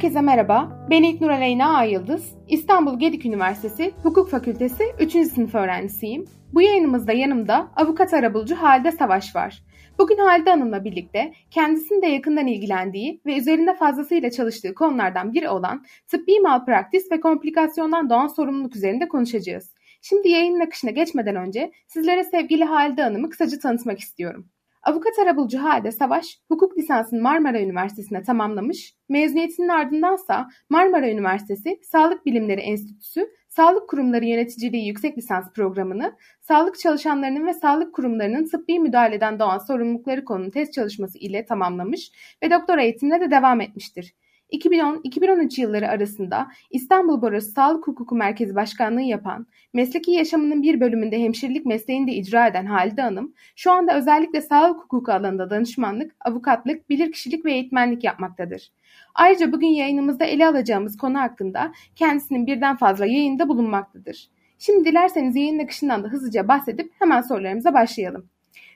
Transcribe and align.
Herkese 0.00 0.20
merhaba, 0.20 0.86
ben 0.90 1.02
İlknur 1.02 1.30
Aleyna 1.30 1.76
Ayıldız, 1.76 2.34
İstanbul 2.48 2.98
Gedik 2.98 3.26
Üniversitesi 3.26 3.92
Hukuk 4.02 4.30
Fakültesi 4.30 4.84
3. 5.00 5.12
sınıf 5.12 5.54
öğrencisiyim. 5.54 6.24
Bu 6.52 6.62
yayınımızda 6.62 7.12
yanımda 7.12 7.70
avukat 7.76 8.14
arabulucu 8.14 8.56
Halide 8.56 8.92
Savaş 8.92 9.36
var. 9.36 9.62
Bugün 9.98 10.18
Halide 10.18 10.50
Hanım'la 10.50 10.84
birlikte 10.84 11.32
kendisinin 11.50 12.02
de 12.02 12.06
yakından 12.06 12.46
ilgilendiği 12.46 13.20
ve 13.26 13.38
üzerinde 13.38 13.74
fazlasıyla 13.74 14.30
çalıştığı 14.30 14.74
konulardan 14.74 15.32
biri 15.32 15.48
olan 15.48 15.84
tıbbi 16.08 16.40
malpraktis 16.40 17.12
ve 17.12 17.20
komplikasyondan 17.20 18.10
doğan 18.10 18.26
sorumluluk 18.26 18.76
üzerinde 18.76 19.08
konuşacağız. 19.08 19.74
Şimdi 20.02 20.28
yayının 20.28 20.60
akışına 20.60 20.90
geçmeden 20.90 21.36
önce 21.36 21.70
sizlere 21.86 22.24
sevgili 22.24 22.64
Halide 22.64 23.02
Hanım'ı 23.02 23.30
kısaca 23.30 23.58
tanıtmak 23.58 23.98
istiyorum. 23.98 24.46
Avukat 24.82 25.18
arabulucu 25.18 25.62
Halide 25.62 25.92
Savaş, 25.92 26.40
hukuk 26.48 26.78
lisansını 26.78 27.22
Marmara 27.22 27.60
Üniversitesi'nde 27.60 28.22
tamamlamış, 28.22 28.94
mezuniyetinin 29.08 29.68
ardındansa 29.68 30.48
Marmara 30.70 31.10
Üniversitesi 31.10 31.80
Sağlık 31.82 32.26
Bilimleri 32.26 32.60
Enstitüsü 32.60 33.30
Sağlık 33.48 33.88
Kurumları 33.88 34.24
Yöneticiliği 34.24 34.86
Yüksek 34.86 35.18
Lisans 35.18 35.52
Programı'nı, 35.52 36.16
sağlık 36.40 36.78
çalışanlarının 36.78 37.46
ve 37.46 37.54
sağlık 37.54 37.94
kurumlarının 37.94 38.48
tıbbi 38.48 38.78
müdahaleden 38.78 39.38
doğan 39.38 39.58
sorumlulukları 39.58 40.24
konulu 40.24 40.50
test 40.50 40.72
çalışması 40.72 41.18
ile 41.18 41.44
tamamlamış 41.44 42.10
ve 42.42 42.50
doktora 42.50 42.82
eğitimine 42.82 43.20
de 43.20 43.30
devam 43.30 43.60
etmiştir. 43.60 44.14
2010-2013 44.52 45.60
yılları 45.60 45.88
arasında 45.88 46.48
İstanbul 46.70 47.22
Barosu 47.22 47.50
Sağlık 47.50 47.86
Hukuku 47.86 48.14
Merkezi 48.14 48.54
Başkanlığı 48.54 49.02
yapan, 49.02 49.46
mesleki 49.72 50.10
yaşamının 50.10 50.62
bir 50.62 50.80
bölümünde 50.80 51.18
hemşirelik 51.18 51.66
mesleğini 51.66 52.06
de 52.06 52.12
icra 52.12 52.46
eden 52.46 52.66
Halide 52.66 53.02
Hanım, 53.02 53.34
şu 53.56 53.70
anda 53.72 53.96
özellikle 53.96 54.40
sağlık 54.40 54.80
hukuku 54.80 55.12
alanında 55.12 55.50
danışmanlık, 55.50 56.16
avukatlık, 56.20 56.90
bilirkişilik 56.90 57.44
ve 57.44 57.52
eğitmenlik 57.52 58.04
yapmaktadır. 58.04 58.72
Ayrıca 59.14 59.52
bugün 59.52 59.68
yayınımızda 59.68 60.24
ele 60.24 60.46
alacağımız 60.46 60.96
konu 60.96 61.18
hakkında 61.18 61.72
kendisinin 61.96 62.46
birden 62.46 62.76
fazla 62.76 63.06
yayında 63.06 63.48
bulunmaktadır. 63.48 64.28
Şimdi 64.58 64.84
dilerseniz 64.84 65.36
yayın 65.36 65.58
akışından 65.58 66.04
da 66.04 66.08
hızlıca 66.08 66.48
bahsedip 66.48 66.92
hemen 66.98 67.20
sorularımıza 67.20 67.74
başlayalım. 67.74 68.28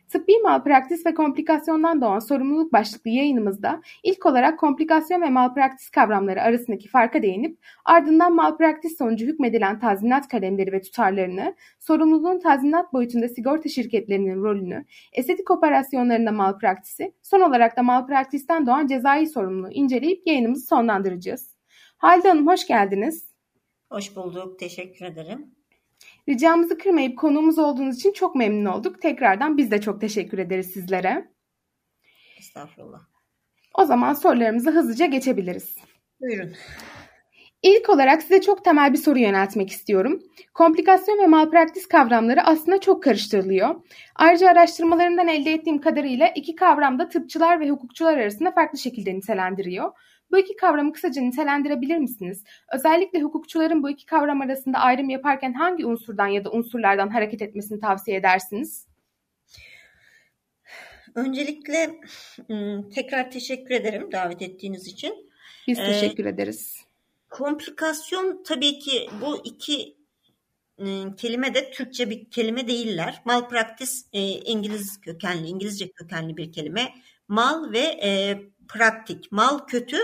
Tıbbi 0.08 0.32
malpraktis 0.42 1.06
ve 1.06 1.14
komplikasyondan 1.14 2.00
doğan 2.00 2.18
sorumluluk 2.18 2.72
başlıklı 2.72 3.10
yayınımızda 3.10 3.80
ilk 4.02 4.26
olarak 4.26 4.58
komplikasyon 4.58 5.22
ve 5.22 5.30
malpraktis 5.30 5.90
kavramları 5.90 6.42
arasındaki 6.42 6.88
farka 6.88 7.22
değinip 7.22 7.58
ardından 7.84 8.34
malpraktis 8.34 8.98
sonucu 8.98 9.26
hükmedilen 9.26 9.80
tazminat 9.80 10.28
kalemleri 10.28 10.72
ve 10.72 10.80
tutarlarını, 10.80 11.54
sorumluluğun 11.78 12.38
tazminat 12.38 12.92
boyutunda 12.92 13.28
sigorta 13.28 13.68
şirketlerinin 13.68 14.42
rolünü, 14.42 14.84
estetik 15.12 15.50
operasyonlarında 15.50 16.32
malpraktisi, 16.32 17.12
son 17.22 17.40
olarak 17.40 17.76
da 17.76 17.82
malpraktisten 17.82 18.66
doğan 18.66 18.86
cezai 18.86 19.26
sorumluluğu 19.26 19.70
inceleyip 19.72 20.26
yayınımızı 20.26 20.66
sonlandıracağız. 20.66 21.54
Halide 21.96 22.28
Hanım 22.28 22.46
hoş 22.46 22.66
geldiniz. 22.66 23.28
Hoş 23.90 24.16
bulduk, 24.16 24.58
teşekkür 24.58 25.04
ederim. 25.04 25.54
Ricamızı 26.28 26.78
kırmayıp 26.78 27.18
konuğumuz 27.18 27.58
olduğunuz 27.58 27.96
için 27.96 28.12
çok 28.12 28.34
memnun 28.34 28.64
olduk. 28.64 29.02
Tekrardan 29.02 29.56
biz 29.56 29.70
de 29.70 29.80
çok 29.80 30.00
teşekkür 30.00 30.38
ederiz 30.38 30.70
sizlere. 30.72 31.30
Estağfurullah. 32.38 33.00
O 33.74 33.84
zaman 33.84 34.14
sorularımızı 34.14 34.70
hızlıca 34.70 35.06
geçebiliriz. 35.06 35.76
Buyurun. 36.20 36.52
İlk 37.62 37.90
olarak 37.90 38.22
size 38.22 38.40
çok 38.40 38.64
temel 38.64 38.92
bir 38.92 38.98
soru 38.98 39.18
yöneltmek 39.18 39.70
istiyorum. 39.70 40.22
Komplikasyon 40.54 41.18
ve 41.18 41.26
malpraktis 41.26 41.88
kavramları 41.88 42.42
aslında 42.42 42.80
çok 42.80 43.02
karıştırılıyor. 43.02 43.74
Ayrıca 44.16 44.50
araştırmalarından 44.50 45.28
elde 45.28 45.52
ettiğim 45.52 45.80
kadarıyla 45.80 46.28
iki 46.28 46.54
kavram 46.54 46.98
da 46.98 47.08
tıpçılar 47.08 47.60
ve 47.60 47.70
hukukçular 47.70 48.18
arasında 48.18 48.52
farklı 48.52 48.78
şekilde 48.78 49.14
nitelendiriyor. 49.14 49.92
Bu 50.30 50.38
iki 50.38 50.56
kavramı 50.56 50.92
kısaca 50.92 51.22
nitelendirebilir 51.22 51.98
misiniz? 51.98 52.44
Özellikle 52.72 53.20
hukukçuların 53.20 53.82
bu 53.82 53.90
iki 53.90 54.06
kavram 54.06 54.40
arasında 54.40 54.78
ayrım 54.78 55.10
yaparken 55.10 55.52
hangi 55.52 55.86
unsurdan 55.86 56.26
ya 56.26 56.44
da 56.44 56.50
unsurlardan 56.50 57.08
hareket 57.08 57.42
etmesini 57.42 57.80
tavsiye 57.80 58.16
edersiniz? 58.16 58.86
Öncelikle 61.14 62.00
tekrar 62.94 63.30
teşekkür 63.30 63.74
ederim 63.74 64.12
davet 64.12 64.42
ettiğiniz 64.42 64.86
için. 64.86 65.30
Biz 65.66 65.78
ee, 65.78 65.86
teşekkür 65.86 66.24
ee, 66.24 66.28
ederiz. 66.28 66.80
Komplikasyon 67.30 68.42
tabii 68.44 68.78
ki 68.78 69.08
bu 69.20 69.40
iki 69.44 69.96
kelime 71.16 71.54
de 71.54 71.70
Türkçe 71.70 72.10
bir 72.10 72.30
kelime 72.30 72.68
değiller. 72.68 73.22
Malpraktis 73.24 74.06
e, 74.12 74.20
İngiliz 74.20 75.00
kökenli, 75.00 75.46
İngilizce 75.46 75.90
kökenli 75.90 76.36
bir 76.36 76.52
kelime. 76.52 76.94
Mal 77.28 77.72
ve 77.72 77.78
e, 77.78 78.40
praktik. 78.68 79.32
Mal 79.32 79.58
kötü, 79.66 79.98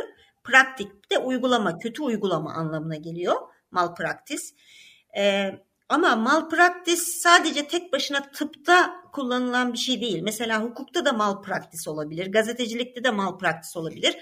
praktik 0.44 1.10
de 1.10 1.18
uygulama, 1.18 1.78
kötü 1.78 2.02
uygulama 2.02 2.52
anlamına 2.52 2.96
geliyor. 2.96 3.36
Malpraktis. 3.70 4.54
E, 5.16 5.52
ama 5.88 6.16
malpraktis 6.16 7.20
sadece 7.22 7.68
tek 7.68 7.92
başına 7.92 8.30
tıpta 8.32 9.00
kullanılan 9.12 9.72
bir 9.72 9.78
şey 9.78 10.00
değil. 10.00 10.20
Mesela 10.22 10.62
hukukta 10.62 11.04
da 11.04 11.12
malpraktis 11.12 11.88
olabilir, 11.88 12.32
gazetecilikte 12.32 13.04
de 13.04 13.10
malpraktis 13.10 13.76
olabilir. 13.76 14.16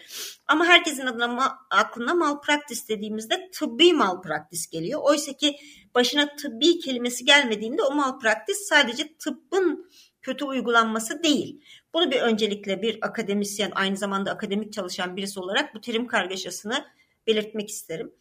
Ama 0.47 0.65
herkesin 0.66 1.06
adına 1.06 1.59
aklına 1.70 2.15
malpraktis 2.15 2.88
dediğimizde 2.88 3.50
tıbbi 3.50 3.93
malpraktis 3.93 4.70
geliyor. 4.70 5.00
Oysa 5.03 5.32
ki 5.32 5.56
başına 5.94 6.37
tıbbi 6.37 6.78
kelimesi 6.78 7.25
gelmediğinde 7.25 7.82
o 7.82 7.94
malpraktis 7.94 8.69
sadece 8.69 9.16
tıbbın 9.16 9.91
kötü 10.22 10.44
uygulanması 10.44 11.22
değil. 11.22 11.60
Bunu 11.94 12.10
bir 12.10 12.21
öncelikle 12.21 12.82
bir 12.82 12.99
akademisyen 13.03 13.72
aynı 13.75 13.97
zamanda 13.97 14.31
akademik 14.31 14.72
çalışan 14.72 15.16
birisi 15.16 15.41
olarak 15.41 15.75
bu 15.75 15.81
terim 15.81 16.06
kargaşasını 16.06 16.84
belirtmek 17.26 17.71
isterim. 17.71 18.15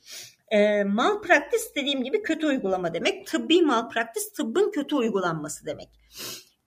E, 0.52 0.84
malpraktis 0.84 1.76
dediğim 1.76 2.04
gibi 2.04 2.24
kötü 2.24 2.48
uygulama 2.48 2.94
demek. 2.94 3.28
Tıbbi 3.28 3.62
malpraktis 3.62 4.34
tıbbın 4.34 4.72
kötü 4.72 4.96
uygulanması 4.96 5.66
demek. 5.66 5.90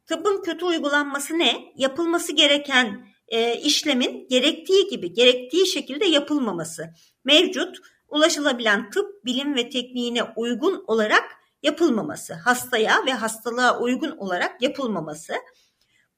Tıbbın 0.07 0.43
kötü 0.43 0.65
uygulanması 0.65 1.39
ne? 1.39 1.73
Yapılması 1.77 2.33
gereken 2.33 3.07
e, 3.29 3.57
işlemin 3.57 4.29
gerektiği 4.29 4.89
gibi, 4.89 5.13
gerektiği 5.13 5.67
şekilde 5.67 6.05
yapılmaması. 6.05 6.91
Mevcut, 7.25 7.77
ulaşılabilen 8.09 8.91
tıp, 8.91 9.25
bilim 9.25 9.55
ve 9.55 9.69
tekniğine 9.69 10.23
uygun 10.37 10.85
olarak 10.87 11.25
yapılmaması. 11.63 12.35
Hastaya 12.35 13.07
ve 13.07 13.13
hastalığa 13.13 13.81
uygun 13.81 14.17
olarak 14.17 14.63
yapılmaması. 14.63 15.35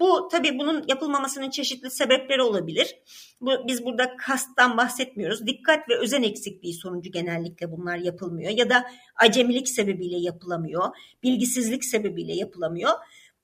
Bu 0.02 0.28
tabii 0.28 0.58
bunun 0.58 0.84
yapılmamasının 0.88 1.50
çeşitli 1.50 1.90
sebepleri 1.90 2.42
olabilir. 2.42 2.96
Bu, 3.40 3.50
biz 3.66 3.84
burada 3.84 4.16
kasttan 4.16 4.76
bahsetmiyoruz. 4.76 5.46
Dikkat 5.46 5.88
ve 5.88 5.98
özen 5.98 6.22
eksikliği 6.22 6.74
sonucu 6.74 7.10
genellikle 7.10 7.72
bunlar 7.72 7.96
yapılmıyor 7.96 8.50
ya 8.50 8.70
da 8.70 8.90
acemilik 9.16 9.68
sebebiyle 9.68 10.18
yapılamıyor, 10.18 10.96
bilgisizlik 11.22 11.84
sebebiyle 11.84 12.32
yapılamıyor. 12.32 12.90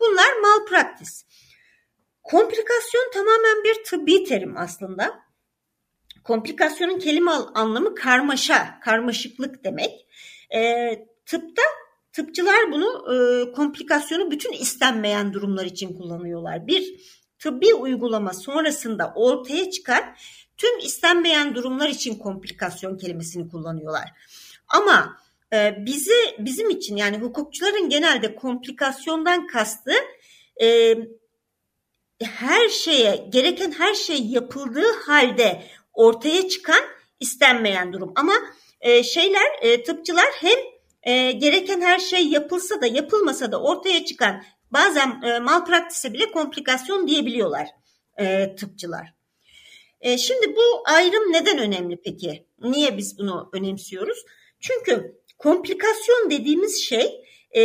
Bunlar 0.00 0.40
malpraktis. 0.42 1.24
Komplikasyon 2.22 3.10
tamamen 3.14 3.64
bir 3.64 3.84
tıbbi 3.84 4.24
terim 4.24 4.56
aslında. 4.56 5.20
Komplikasyonun 6.24 6.98
kelime 6.98 7.30
anlamı 7.30 7.94
karmaşa, 7.94 8.80
karmaşıklık 8.80 9.64
demek. 9.64 10.06
E, 10.54 10.90
tıpta 11.26 11.62
Tıpçılar 12.18 12.72
bunu 12.72 13.14
e, 13.14 13.52
komplikasyonu 13.52 14.30
bütün 14.30 14.52
istenmeyen 14.52 15.32
durumlar 15.32 15.64
için 15.64 15.96
kullanıyorlar. 15.96 16.66
Bir 16.66 17.00
tıbbi 17.38 17.74
uygulama 17.74 18.32
sonrasında 18.32 19.12
ortaya 19.16 19.70
çıkan 19.70 20.02
tüm 20.56 20.78
istenmeyen 20.78 21.54
durumlar 21.54 21.88
için 21.88 22.18
komplikasyon 22.18 22.96
kelimesini 22.96 23.48
kullanıyorlar. 23.48 24.04
Ama 24.68 25.16
e, 25.52 25.76
bizi 25.86 26.36
bizim 26.38 26.70
için 26.70 26.96
yani 26.96 27.18
hukukçuların 27.18 27.88
genelde 27.88 28.34
komplikasyondan 28.34 29.46
kastı 29.46 29.92
e, 30.62 30.98
her 32.22 32.68
şeye 32.68 33.26
gereken 33.28 33.72
her 33.72 33.94
şey 33.94 34.26
yapıldığı 34.26 34.92
halde 35.06 35.62
ortaya 35.92 36.48
çıkan 36.48 36.84
istenmeyen 37.20 37.92
durum. 37.92 38.12
Ama 38.16 38.34
e, 38.80 39.02
şeyler 39.02 39.46
e, 39.60 39.82
tıpçılar 39.82 40.28
hem 40.40 40.77
e, 41.08 41.32
gereken 41.32 41.80
her 41.80 41.98
şey 41.98 42.28
yapılsa 42.28 42.80
da 42.80 42.86
yapılmasa 42.86 43.52
da 43.52 43.62
ortaya 43.62 44.04
çıkan 44.04 44.42
bazen 44.70 45.22
e, 45.22 45.38
malpraktise 45.38 46.12
bile 46.12 46.30
komplikasyon 46.30 47.08
diyebiliyorlar 47.08 47.68
e, 48.18 48.54
tıpçılar. 48.56 49.14
E, 50.00 50.18
şimdi 50.18 50.56
bu 50.56 50.82
ayrım 50.86 51.32
neden 51.32 51.58
önemli 51.58 52.00
peki? 52.04 52.46
Niye 52.60 52.96
biz 52.96 53.18
bunu 53.18 53.50
önemsiyoruz? 53.52 54.18
Çünkü 54.60 55.18
komplikasyon 55.38 56.30
dediğimiz 56.30 56.82
şey 56.82 57.24
e, 57.56 57.62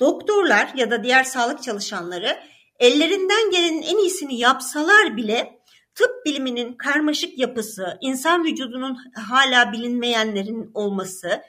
doktorlar 0.00 0.72
ya 0.76 0.90
da 0.90 1.04
diğer 1.04 1.24
sağlık 1.24 1.62
çalışanları 1.62 2.36
ellerinden 2.78 3.50
gelenin 3.50 3.82
en 3.82 3.96
iyisini 3.96 4.38
yapsalar 4.38 5.16
bile 5.16 5.60
tıp 5.94 6.26
biliminin 6.26 6.74
karmaşık 6.74 7.38
yapısı, 7.38 7.98
insan 8.00 8.44
vücudunun 8.44 8.96
hala 9.14 9.72
bilinmeyenlerin 9.72 10.70
olması, 10.74 11.42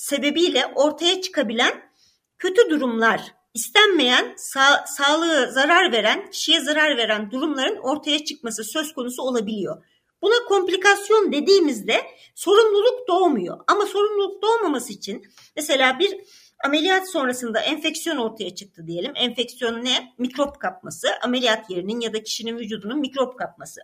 sebebiyle 0.00 0.66
ortaya 0.74 1.20
çıkabilen 1.20 1.90
kötü 2.38 2.70
durumlar, 2.70 3.34
istenmeyen, 3.54 4.34
sağ, 4.36 4.84
sağlığı 4.86 5.52
zarar 5.52 5.92
veren, 5.92 6.30
kişiye 6.30 6.60
zarar 6.60 6.96
veren 6.96 7.30
durumların 7.30 7.76
ortaya 7.76 8.24
çıkması 8.24 8.64
söz 8.64 8.94
konusu 8.94 9.22
olabiliyor. 9.22 9.84
Buna 10.22 10.44
komplikasyon 10.48 11.32
dediğimizde 11.32 12.06
sorumluluk 12.34 13.08
doğmuyor. 13.08 13.60
Ama 13.66 13.86
sorumluluk 13.86 14.42
doğmaması 14.42 14.92
için 14.92 15.22
mesela 15.56 15.98
bir 15.98 16.20
ameliyat 16.64 17.12
sonrasında 17.12 17.60
enfeksiyon 17.60 18.16
ortaya 18.16 18.54
çıktı 18.54 18.86
diyelim. 18.86 19.12
Enfeksiyon 19.14 19.84
ne? 19.84 20.12
Mikrop 20.18 20.60
kapması. 20.60 21.08
Ameliyat 21.22 21.70
yerinin 21.70 22.00
ya 22.00 22.12
da 22.12 22.22
kişinin 22.22 22.58
vücudunun 22.58 22.98
mikrop 23.00 23.38
kapması. 23.38 23.80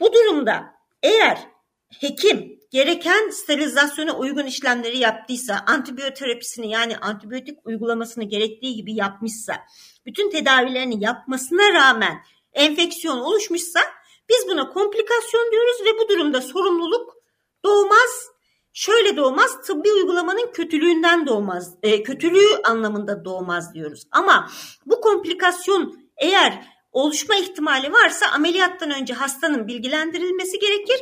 Bu 0.00 0.12
durumda 0.12 0.64
eğer 1.02 1.53
hekim 2.00 2.58
gereken 2.70 3.30
sterilizasyona 3.30 4.16
uygun 4.16 4.46
işlemleri 4.46 4.98
yaptıysa, 4.98 5.64
antibiyoterapisini 5.66 6.70
yani 6.70 6.96
antibiyotik 6.96 7.66
uygulamasını 7.66 8.24
gerektiği 8.24 8.74
gibi 8.76 8.94
yapmışsa, 8.94 9.54
bütün 10.06 10.30
tedavilerini 10.30 11.04
yapmasına 11.04 11.72
rağmen 11.72 12.18
enfeksiyon 12.52 13.18
oluşmuşsa 13.18 13.80
biz 14.28 14.48
buna 14.48 14.68
komplikasyon 14.68 15.52
diyoruz 15.52 15.76
ve 15.84 15.98
bu 15.98 16.08
durumda 16.08 16.40
sorumluluk 16.40 17.14
doğmaz. 17.64 18.34
Şöyle 18.72 19.16
doğmaz, 19.16 19.62
tıbbi 19.66 19.92
uygulamanın 19.92 20.52
kötülüğünden 20.52 21.26
doğmaz, 21.26 21.74
e, 21.82 22.02
kötülüğü 22.02 22.62
anlamında 22.64 23.24
doğmaz 23.24 23.74
diyoruz. 23.74 24.02
Ama 24.12 24.50
bu 24.86 25.00
komplikasyon 25.00 25.98
eğer 26.16 26.64
oluşma 26.92 27.34
ihtimali 27.34 27.92
varsa 27.92 28.26
ameliyattan 28.26 28.90
önce 28.90 29.14
hastanın 29.14 29.66
bilgilendirilmesi 29.66 30.58
gerekir. 30.58 31.00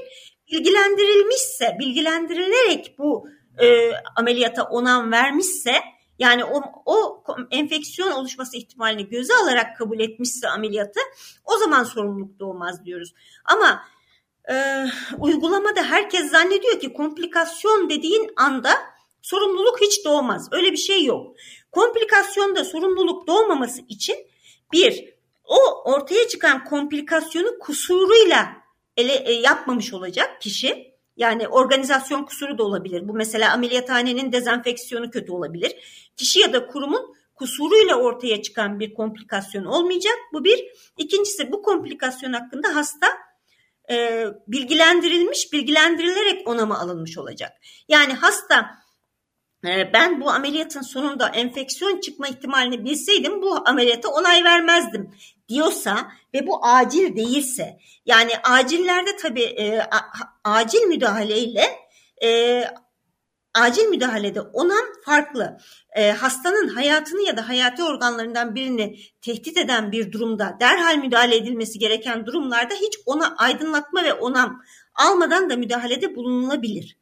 Bilgilendirilmişse, 0.51 1.77
bilgilendirilerek 1.79 2.95
bu 2.99 3.29
e, 3.63 3.93
ameliyata 4.17 4.65
onam 4.65 5.13
vermişse 5.13 5.73
yani 6.19 6.45
o, 6.45 6.63
o 6.87 7.25
enfeksiyon 7.51 8.11
oluşması 8.11 8.57
ihtimalini 8.57 9.09
göze 9.09 9.35
alarak 9.35 9.77
kabul 9.77 10.01
etmişse 10.01 10.49
ameliyatı 10.49 11.01
o 11.45 11.57
zaman 11.57 11.85
sorumluluk 11.85 12.39
doğmaz 12.39 12.85
diyoruz. 12.85 13.15
Ama 13.45 13.83
e, 14.51 14.85
uygulamada 15.19 15.83
herkes 15.83 16.31
zannediyor 16.31 16.81
ki 16.81 16.93
komplikasyon 16.93 17.91
dediğin 17.91 18.31
anda 18.37 18.71
sorumluluk 19.23 19.81
hiç 19.81 20.05
doğmaz. 20.05 20.49
Öyle 20.53 20.73
bir 20.73 20.77
şey 20.77 21.05
yok. 21.05 21.37
Komplikasyonda 21.73 22.65
sorumluluk 22.65 23.27
doğmaması 23.27 23.83
için 23.89 24.17
bir, 24.73 25.15
o 25.45 25.93
ortaya 25.93 26.29
çıkan 26.29 26.65
komplikasyonu 26.65 27.59
kusuruyla 27.59 28.62
ele, 28.97 29.13
e, 29.13 29.33
yapmamış 29.33 29.95
olacak 29.95 30.41
kişi. 30.41 30.93
Yani 31.17 31.49
organizasyon 31.49 32.25
kusuru 32.25 32.59
da 32.59 32.65
olabilir. 32.65 33.09
Bu 33.09 33.15
mesela 33.15 33.53
ameliyathanenin 33.53 34.33
dezenfeksiyonu 34.33 35.11
kötü 35.11 35.33
olabilir. 35.33 35.73
Kişi 36.17 36.41
ya 36.41 36.53
da 36.53 36.67
kurumun 36.67 37.15
kusuruyla 37.35 37.97
ortaya 37.97 38.43
çıkan 38.43 38.81
bir 38.81 38.95
komplikasyon 38.95 39.65
olmayacak. 39.65 40.15
Bu 40.33 40.45
bir. 40.45 40.65
İkincisi 40.99 41.53
bu 41.53 41.63
komplikasyon 41.63 42.33
hakkında 42.33 42.75
hasta 42.75 43.07
e, 43.91 44.27
bilgilendirilmiş, 44.47 45.53
bilgilendirilerek 45.53 46.49
onama 46.49 46.79
alınmış 46.79 47.19
olacak. 47.19 47.53
Yani 47.89 48.13
hasta 48.13 48.82
ben 49.65 50.21
bu 50.21 50.31
ameliyatın 50.31 50.83
sonunda 50.83 51.29
enfeksiyon 51.29 52.01
çıkma 52.01 52.29
ihtimalini 52.29 52.85
bilseydim 52.85 53.43
bu 53.43 53.69
ameliyata 53.69 54.09
onay 54.09 54.45
vermezdim 54.45 55.11
diyorsa 55.49 56.13
ve 56.35 56.47
bu 56.47 56.67
acil 56.67 57.17
değilse 57.17 57.79
yani 58.07 58.33
acillerde 58.43 59.17
tabii 59.17 59.43
e, 59.43 59.81
acil 60.45 60.83
müdahaleyle 60.83 61.65
e, 62.25 62.65
acil 63.55 63.85
müdahalede 63.85 64.41
onam 64.41 64.85
farklı. 65.05 65.59
E, 65.97 66.11
hastanın 66.11 66.69
hayatını 66.69 67.23
ya 67.23 67.37
da 67.37 67.49
hayati 67.49 67.85
organlarından 67.85 68.55
birini 68.55 68.97
tehdit 69.21 69.57
eden 69.57 69.93
bir 69.93 70.13
durumda 70.13 70.57
derhal 70.61 70.97
müdahale 70.97 71.37
edilmesi 71.37 71.79
gereken 71.79 72.27
durumlarda 72.27 72.75
hiç 72.75 72.99
ona 73.07 73.37
aydınlatma 73.37 74.05
ve 74.05 74.15
onam 74.15 74.63
almadan 74.95 75.51
da 75.51 75.57
müdahalede 75.57 76.17
bulunulabilir. 76.17 76.97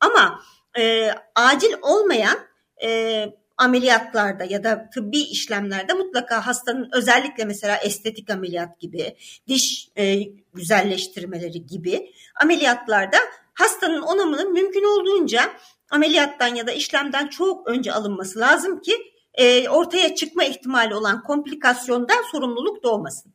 Ama 0.00 0.42
e, 0.78 1.10
acil 1.34 1.74
olmayan 1.82 2.38
e, 2.82 3.26
ameliyatlarda 3.56 4.44
ya 4.44 4.64
da 4.64 4.90
tıbbi 4.94 5.18
işlemlerde 5.18 5.92
mutlaka 5.92 6.46
hastanın 6.46 6.90
özellikle 6.92 7.44
mesela 7.44 7.76
estetik 7.76 8.30
ameliyat 8.30 8.80
gibi, 8.80 9.16
diş 9.48 9.88
e, 9.96 10.22
güzelleştirmeleri 10.54 11.66
gibi 11.66 12.12
ameliyatlarda 12.42 13.16
hastanın 13.54 14.02
onamının 14.02 14.52
mümkün 14.52 14.84
olduğunca 14.84 15.52
ameliyattan 15.90 16.54
ya 16.54 16.66
da 16.66 16.72
işlemden 16.72 17.26
çok 17.26 17.68
önce 17.68 17.92
alınması 17.92 18.40
lazım 18.40 18.80
ki 18.80 19.12
e, 19.34 19.68
ortaya 19.68 20.14
çıkma 20.14 20.44
ihtimali 20.44 20.94
olan 20.94 21.22
komplikasyondan 21.22 22.22
sorumluluk 22.32 22.82
doğmasın. 22.82 23.34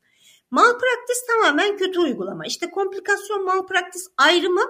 Malpraktis 0.51 1.25
tamamen 1.27 1.77
kötü 1.77 1.99
uygulama. 1.99 2.45
İşte 2.45 2.69
komplikasyon 2.69 3.45
malpraktis 3.45 4.07
ayrımı 4.17 4.61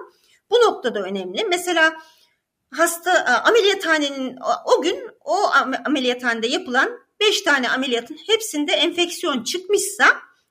bu 0.50 0.54
noktada 0.56 1.02
önemli. 1.02 1.44
Mesela 1.48 1.92
hasta 2.72 3.18
e, 3.18 3.48
ameliyathanenin 3.48 4.38
o 4.76 4.82
gün 4.82 5.10
o 5.24 5.36
ameliyathanede 5.84 6.46
yapılan 6.46 6.98
5 7.20 7.42
tane 7.42 7.70
ameliyatın 7.70 8.18
hepsinde 8.26 8.72
enfeksiyon 8.72 9.44
çıkmışsa 9.44 10.04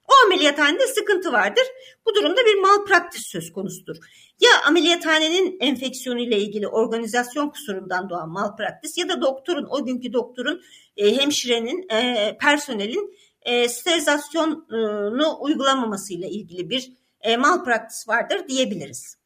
o 0.08 0.26
ameliyathanede 0.26 0.88
sıkıntı 0.88 1.32
vardır. 1.32 1.64
Bu 2.06 2.16
durumda 2.16 2.42
bir 2.46 2.60
malpraktis 2.62 3.28
söz 3.28 3.52
konusudur. 3.52 3.96
Ya 4.40 4.50
ameliyathanenin 4.68 5.58
enfeksiyonu 5.60 6.20
ile 6.20 6.40
ilgili 6.40 6.68
organizasyon 6.68 7.50
kusurundan 7.50 8.10
doğan 8.10 8.30
malpraktis 8.30 8.98
ya 8.98 9.10
da 9.10 9.22
doktorun 9.22 9.68
o 9.70 9.86
günkü 9.86 10.14
doktorun 10.14 10.62
e, 10.98 11.18
hemşirenin 11.18 11.90
e, 11.90 12.38
personelin 12.38 13.16
e, 13.42 13.70
sterilizasyonu 13.70 15.38
uygulamaması 15.40 16.14
ile 16.14 16.30
ilgili 16.30 16.70
bir 16.70 16.94
malpraktis 17.38 18.08
vardır 18.08 18.48
diyebiliriz. 18.48 19.18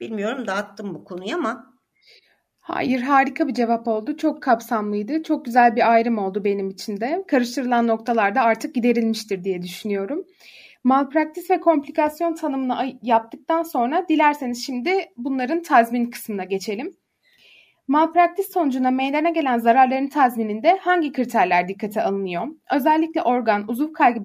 Bilmiyorum 0.00 0.46
dağıttım 0.46 0.94
bu 0.94 1.04
konuyu 1.04 1.34
ama 1.34 1.73
Hayır, 2.64 3.00
harika 3.00 3.48
bir 3.48 3.54
cevap 3.54 3.88
oldu. 3.88 4.16
Çok 4.16 4.42
kapsamlıydı. 4.42 5.22
Çok 5.22 5.44
güzel 5.44 5.76
bir 5.76 5.92
ayrım 5.92 6.18
oldu 6.18 6.44
benim 6.44 6.70
için 6.70 7.00
de. 7.00 7.24
Karıştırılan 7.28 7.86
noktalar 7.86 8.34
da 8.34 8.42
artık 8.42 8.74
giderilmiştir 8.74 9.44
diye 9.44 9.62
düşünüyorum. 9.62 10.24
Malpraktis 10.84 11.50
ve 11.50 11.60
komplikasyon 11.60 12.34
tanımını 12.34 12.98
yaptıktan 13.02 13.62
sonra 13.62 14.08
dilerseniz 14.08 14.66
şimdi 14.66 14.90
bunların 15.16 15.62
tazmin 15.62 16.10
kısmına 16.10 16.44
geçelim. 16.44 16.96
Malpraktis 17.88 18.52
sonucunda 18.52 18.90
meydana 18.90 19.30
gelen 19.30 19.58
zararların 19.58 20.08
tazmininde 20.08 20.78
hangi 20.80 21.12
kriterler 21.12 21.68
dikkate 21.68 22.02
alınıyor? 22.02 22.46
Özellikle 22.72 23.22
organ, 23.22 23.64
uzuv 23.68 23.92
kaybı 23.92 24.24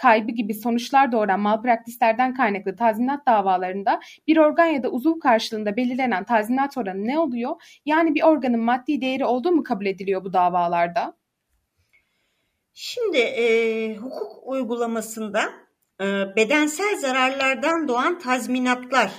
kaybı 0.00 0.32
gibi 0.32 0.54
sonuçlar 0.54 1.12
doğuran 1.12 1.40
malpraktislerden 1.40 2.34
kaynaklı 2.34 2.76
tazminat 2.76 3.26
davalarında 3.26 4.00
bir 4.26 4.36
organ 4.36 4.66
ya 4.66 4.82
da 4.82 4.90
uzuv 4.90 5.20
karşılığında 5.20 5.76
belirlenen 5.76 6.24
tazminat 6.24 6.78
oranı 6.78 7.06
ne 7.06 7.18
oluyor? 7.18 7.80
Yani 7.86 8.14
bir 8.14 8.22
organın 8.22 8.60
maddi 8.60 9.00
değeri 9.00 9.24
olduğu 9.24 9.52
mu 9.52 9.62
kabul 9.62 9.86
ediliyor 9.86 10.24
bu 10.24 10.32
davalarda? 10.32 11.16
Şimdi 12.74 13.18
e, 13.18 13.96
hukuk 13.96 14.42
uygulamasında 14.42 15.52
e, 16.00 16.04
bedensel 16.36 16.98
zararlardan 16.98 17.88
doğan 17.88 18.18
tazminatlar 18.18 19.10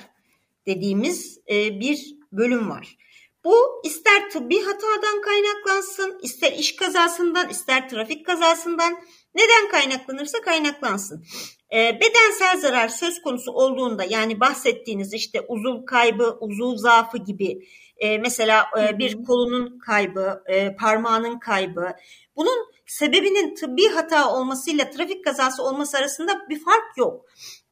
dediğimiz 0.66 1.40
e, 1.50 1.80
bir 1.80 2.16
bölüm 2.32 2.70
var. 2.70 2.98
Bu 3.44 3.82
ister 3.84 4.30
tıbbi 4.30 4.62
hatadan 4.62 5.22
kaynaklansın, 5.22 6.20
ister 6.24 6.52
iş 6.52 6.76
kazasından, 6.76 7.50
ister 7.50 7.90
trafik 7.90 8.26
kazasından, 8.26 9.00
neden 9.36 9.70
kaynaklanırsa 9.72 10.42
kaynaklansın. 10.42 11.26
E, 11.74 12.00
bedensel 12.00 12.60
zarar 12.60 12.88
söz 12.88 13.22
konusu 13.22 13.52
olduğunda 13.52 14.04
yani 14.04 14.40
bahsettiğiniz 14.40 15.14
işte 15.14 15.42
uzuv 15.48 15.86
kaybı, 15.86 16.38
uzuv 16.40 16.76
zaafı 16.76 17.18
gibi 17.18 17.60
e, 17.98 18.18
mesela 18.18 18.66
e, 18.80 18.98
bir 18.98 19.24
kolunun 19.24 19.80
kaybı, 19.80 20.44
e, 20.46 20.76
parmağının 20.76 21.40
kaybı 21.40 21.94
bunun 22.36 22.70
sebebinin 22.86 23.56
tıbbi 23.56 23.88
hata 23.88 24.34
olmasıyla 24.34 24.90
trafik 24.90 25.26
kazası 25.26 25.64
olması 25.64 25.98
arasında 25.98 26.50
bir 26.50 26.64
fark 26.64 26.98
yok. 26.98 27.26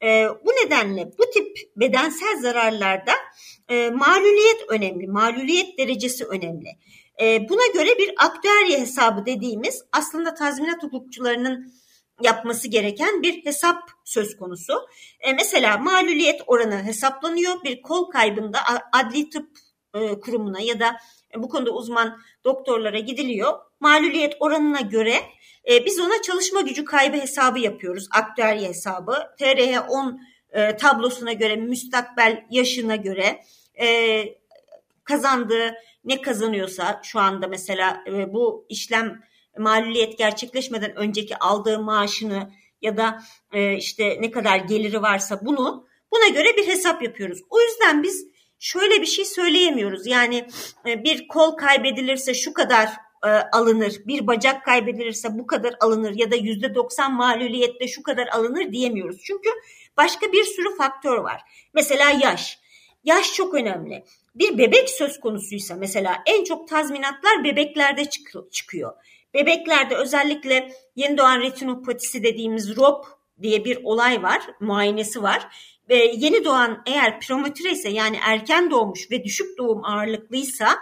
E, 0.04 0.28
bu 0.46 0.50
nedenle 0.50 1.12
bu 1.20 1.30
tip 1.34 1.58
bedensel 1.76 2.42
zararlarda 2.42 3.12
e, 3.70 3.90
maluliyet 3.90 4.66
önemli, 4.70 5.08
maluliyet 5.08 5.78
derecesi 5.78 6.26
önemli. 6.26 6.70
E, 7.22 7.50
buna 7.50 7.68
göre 7.74 7.98
bir 7.98 8.14
aktüerye 8.18 8.80
hesabı 8.80 9.26
dediğimiz 9.26 9.84
aslında 9.92 10.34
tazminat 10.34 10.84
hukukçularının 10.84 11.74
yapması 12.22 12.68
gereken 12.68 13.22
bir 13.22 13.46
hesap 13.46 13.90
söz 14.06 14.38
konusu. 14.38 14.74
E, 15.20 15.34
mesela 15.34 15.78
maluliyet 15.78 16.42
oranı 16.48 16.84
hesaplanıyor. 16.84 17.64
Bir 17.64 17.82
kol 17.82 18.10
kaybında 18.10 18.60
adli 18.94 19.30
tıp 19.30 19.50
e, 19.94 20.20
kurumuna 20.20 20.60
ya 20.60 20.80
da 20.80 20.98
bu 21.36 21.50
konuda 21.50 21.72
uzman 21.72 22.20
doktorlara 22.46 23.00
gidiliyor. 23.00 23.54
Maluliyet 23.80 24.34
oranına 24.40 24.82
göre 24.82 25.16
e, 25.72 25.86
biz 25.86 26.00
ona 26.00 26.22
çalışma 26.22 26.62
gücü 26.62 26.86
kaybı 26.86 27.18
hesabı 27.18 27.60
yapıyoruz. 27.60 28.08
Aktüerye 28.12 28.68
hesabı. 28.68 29.36
TRH 29.40 29.90
10 29.90 30.22
e, 30.52 30.78
tablosuna 30.78 31.34
göre, 31.34 31.56
müstakbel 31.56 32.46
yaşına 32.50 32.96
göre 32.96 33.44
e, 33.82 34.24
kazandığı 35.04 35.74
ne 36.08 36.22
kazanıyorsa 36.22 37.02
şu 37.04 37.20
anda 37.20 37.48
mesela 37.48 38.04
e, 38.08 38.34
bu 38.34 38.66
işlem 38.70 39.22
maliyet 39.58 40.18
gerçekleşmeden 40.18 40.96
önceki 40.96 41.38
aldığı 41.38 41.80
maaşını 41.80 42.52
ya 42.82 42.98
da 42.98 43.24
e, 43.54 43.74
işte 43.78 44.18
ne 44.22 44.32
kadar 44.32 44.58
geliri 44.58 45.02
varsa 45.02 45.46
bunu 45.46 45.88
Buna 46.12 46.28
göre 46.28 46.58
bir 46.58 46.68
hesap 46.68 47.04
yapıyoruz. 47.04 47.40
O 47.50 47.62
yüzden 47.62 48.04
biz 48.04 48.28
şöyle 48.60 49.02
bir 49.02 49.06
şey 49.06 49.26
söyleyemiyoruz. 49.26 50.08
Yani 50.08 50.48
e, 50.86 51.04
bir 51.04 51.28
kol 51.28 51.58
kaybedilirse 51.58 52.34
şu 52.34 52.54
kadar 52.54 52.90
e, 53.24 53.28
alınır, 53.30 53.96
bir 54.08 54.28
bacak 54.28 54.66
kaybedilirse 54.66 55.40
bu 55.40 55.48
kadar 55.48 55.76
alınır 55.80 56.16
ya 56.16 56.32
da 56.32 56.36
yüzde 56.36 56.76
doksan 56.76 57.14
maluliyette 57.14 57.88
şu 57.88 58.04
kadar 58.04 58.28
alınır 58.28 58.72
diyemiyoruz. 58.72 59.22
Çünkü 59.24 59.50
başka 59.98 60.32
bir 60.32 60.44
sürü 60.44 60.78
faktör 60.78 61.18
var. 61.18 61.42
Mesela 61.74 62.10
yaş. 62.10 62.60
Yaş 63.04 63.34
çok 63.34 63.54
önemli. 63.54 64.04
Bir 64.40 64.58
bebek 64.58 64.90
söz 64.90 65.20
konusuysa 65.20 65.76
mesela 65.76 66.24
en 66.26 66.44
çok 66.44 66.68
tazminatlar 66.68 67.44
bebeklerde 67.44 68.06
çıkıyor. 68.52 68.94
Bebeklerde 69.34 69.96
özellikle 69.96 70.72
yeni 70.96 71.18
doğan 71.18 71.42
retinopatisi 71.42 72.24
dediğimiz 72.24 72.78
ROP 72.78 73.06
diye 73.42 73.66
bir 73.66 73.84
olay 73.84 74.24
var, 74.24 74.42
muayenesi 74.60 75.24
var. 75.24 75.48
Ve 75.90 75.96
yeni 75.96 76.46
doğan 76.46 76.84
eğer 76.86 77.20
prematüre 77.20 77.72
ise 77.72 77.90
yani 77.90 78.18
erken 78.22 78.72
doğmuş 78.72 79.12
ve 79.12 79.24
düşük 79.24 79.58
doğum 79.58 79.86
ağırlıklıysa 79.86 80.80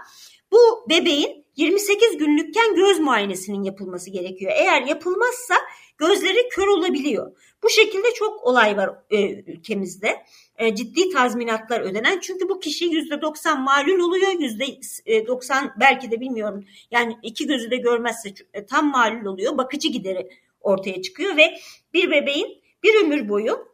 bu 0.52 0.86
bebeğin 0.90 1.45
28 1.56 2.18
günlükken 2.18 2.76
göz 2.76 3.00
muayenesinin 3.00 3.64
yapılması 3.64 4.10
gerekiyor. 4.10 4.52
Eğer 4.56 4.82
yapılmazsa 4.82 5.56
gözleri 5.98 6.50
kör 6.50 6.68
olabiliyor. 6.68 7.32
Bu 7.64 7.70
şekilde 7.70 8.14
çok 8.14 8.44
olay 8.44 8.78
var 8.78 8.90
e, 9.10 9.30
ülkemizde. 9.32 10.26
E, 10.58 10.76
ciddi 10.76 11.10
tazminatlar 11.10 11.82
ödenen. 11.82 12.20
Çünkü 12.20 12.50
bu 12.50 12.60
kişi 12.60 12.86
%90 12.86 13.64
malul 13.64 14.00
oluyor. 14.00 14.32
%90 14.32 15.72
belki 15.80 16.12
de 16.12 16.20
bilmiyorum. 16.20 16.66
Yani 16.92 17.18
iki 17.24 17.48
gözü 17.48 17.72
de 17.72 17.78
görmezse 17.78 18.34
e, 18.54 18.66
tam 18.66 18.92
malul 18.92 19.26
oluyor. 19.26 19.58
Bakıcı 19.58 19.88
gideri 19.88 20.30
ortaya 20.62 21.02
çıkıyor 21.02 21.38
ve 21.38 21.58
bir 21.94 22.12
bebeğin 22.12 22.62
bir 22.84 23.04
ömür 23.04 23.30
boyu 23.30 23.68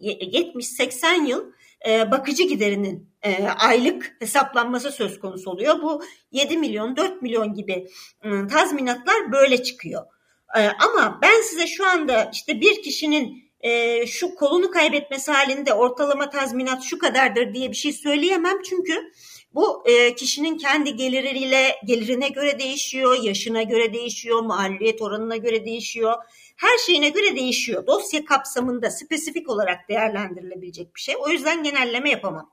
70-80 0.00 1.26
yıl 1.26 1.52
e, 1.88 2.10
bakıcı 2.10 2.42
giderinin 2.42 3.11
e, 3.22 3.48
aylık 3.48 4.16
hesaplanması 4.18 4.92
söz 4.92 5.20
konusu 5.20 5.50
oluyor. 5.50 5.82
Bu 5.82 6.02
7 6.32 6.56
milyon 6.56 6.96
4 6.96 7.22
milyon 7.22 7.54
gibi 7.54 7.88
e, 8.24 8.46
tazminatlar 8.50 9.32
böyle 9.32 9.62
çıkıyor. 9.62 10.02
E, 10.56 10.60
ama 10.60 11.18
ben 11.22 11.42
size 11.42 11.66
şu 11.66 11.86
anda 11.86 12.30
işte 12.32 12.60
bir 12.60 12.82
kişinin 12.82 13.52
e, 13.60 14.06
şu 14.06 14.34
kolunu 14.34 14.70
kaybetmesi 14.70 15.32
halinde 15.32 15.74
ortalama 15.74 16.30
tazminat 16.30 16.82
şu 16.82 16.98
kadardır 16.98 17.54
diye 17.54 17.70
bir 17.70 17.76
şey 17.76 17.92
söyleyemem. 17.92 18.62
Çünkü 18.62 19.12
bu 19.54 19.84
e, 19.86 20.14
kişinin 20.14 20.58
kendi 20.58 20.96
geliriyle 20.96 21.76
gelirine 21.84 22.28
göre 22.28 22.58
değişiyor, 22.58 23.22
yaşına 23.22 23.62
göre 23.62 23.94
değişiyor, 23.94 24.42
maliyet 24.42 25.02
oranına 25.02 25.36
göre 25.36 25.64
değişiyor 25.64 26.14
her 26.62 26.78
şeyine 26.78 27.08
göre 27.08 27.36
değişiyor. 27.36 27.86
Dosya 27.86 28.24
kapsamında 28.24 28.90
spesifik 28.90 29.48
olarak 29.48 29.88
değerlendirilebilecek 29.88 30.96
bir 30.96 31.00
şey. 31.00 31.14
O 31.18 31.28
yüzden 31.28 31.62
genelleme 31.62 32.10
yapamam. 32.10 32.50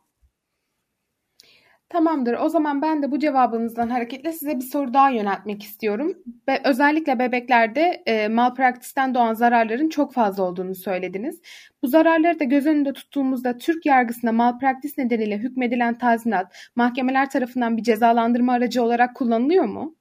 Tamamdır. 1.89 2.33
O 2.33 2.49
zaman 2.49 2.81
ben 2.81 3.03
de 3.03 3.11
bu 3.11 3.19
cevabınızdan 3.19 3.89
hareketle 3.89 4.31
size 4.31 4.55
bir 4.55 4.65
soru 4.65 4.93
daha 4.93 5.09
yöneltmek 5.09 5.63
istiyorum. 5.63 6.13
Be 6.47 6.61
özellikle 6.65 7.19
bebeklerde 7.19 8.03
e, 8.05 8.27
malpraktisten 8.27 9.15
doğan 9.15 9.33
zararların 9.33 9.89
çok 9.89 10.13
fazla 10.13 10.43
olduğunu 10.43 10.75
söylediniz. 10.75 11.41
Bu 11.83 11.87
zararları 11.87 12.39
da 12.39 12.43
göz 12.43 12.65
önünde 12.65 12.93
tuttuğumuzda 12.93 13.57
Türk 13.57 13.85
yargısında 13.85 14.31
malpraktis 14.31 14.97
nedeniyle 14.97 15.37
hükmedilen 15.37 15.97
tazminat 15.97 16.55
mahkemeler 16.75 17.29
tarafından 17.29 17.77
bir 17.77 17.83
cezalandırma 17.83 18.53
aracı 18.53 18.83
olarak 18.83 19.15
kullanılıyor 19.15 19.65
mu? 19.65 19.95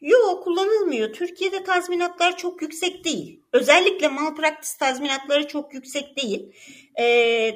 Yok 0.00 0.44
kullanılmıyor. 0.44 1.12
Türkiye'de 1.12 1.64
tazminatlar 1.64 2.36
çok 2.36 2.62
yüksek 2.62 3.04
değil. 3.04 3.40
Özellikle 3.52 4.08
malpraktis 4.08 4.76
tazminatları 4.76 5.48
çok 5.48 5.74
yüksek 5.74 6.22
değil. 6.22 6.52
Ee, 7.00 7.52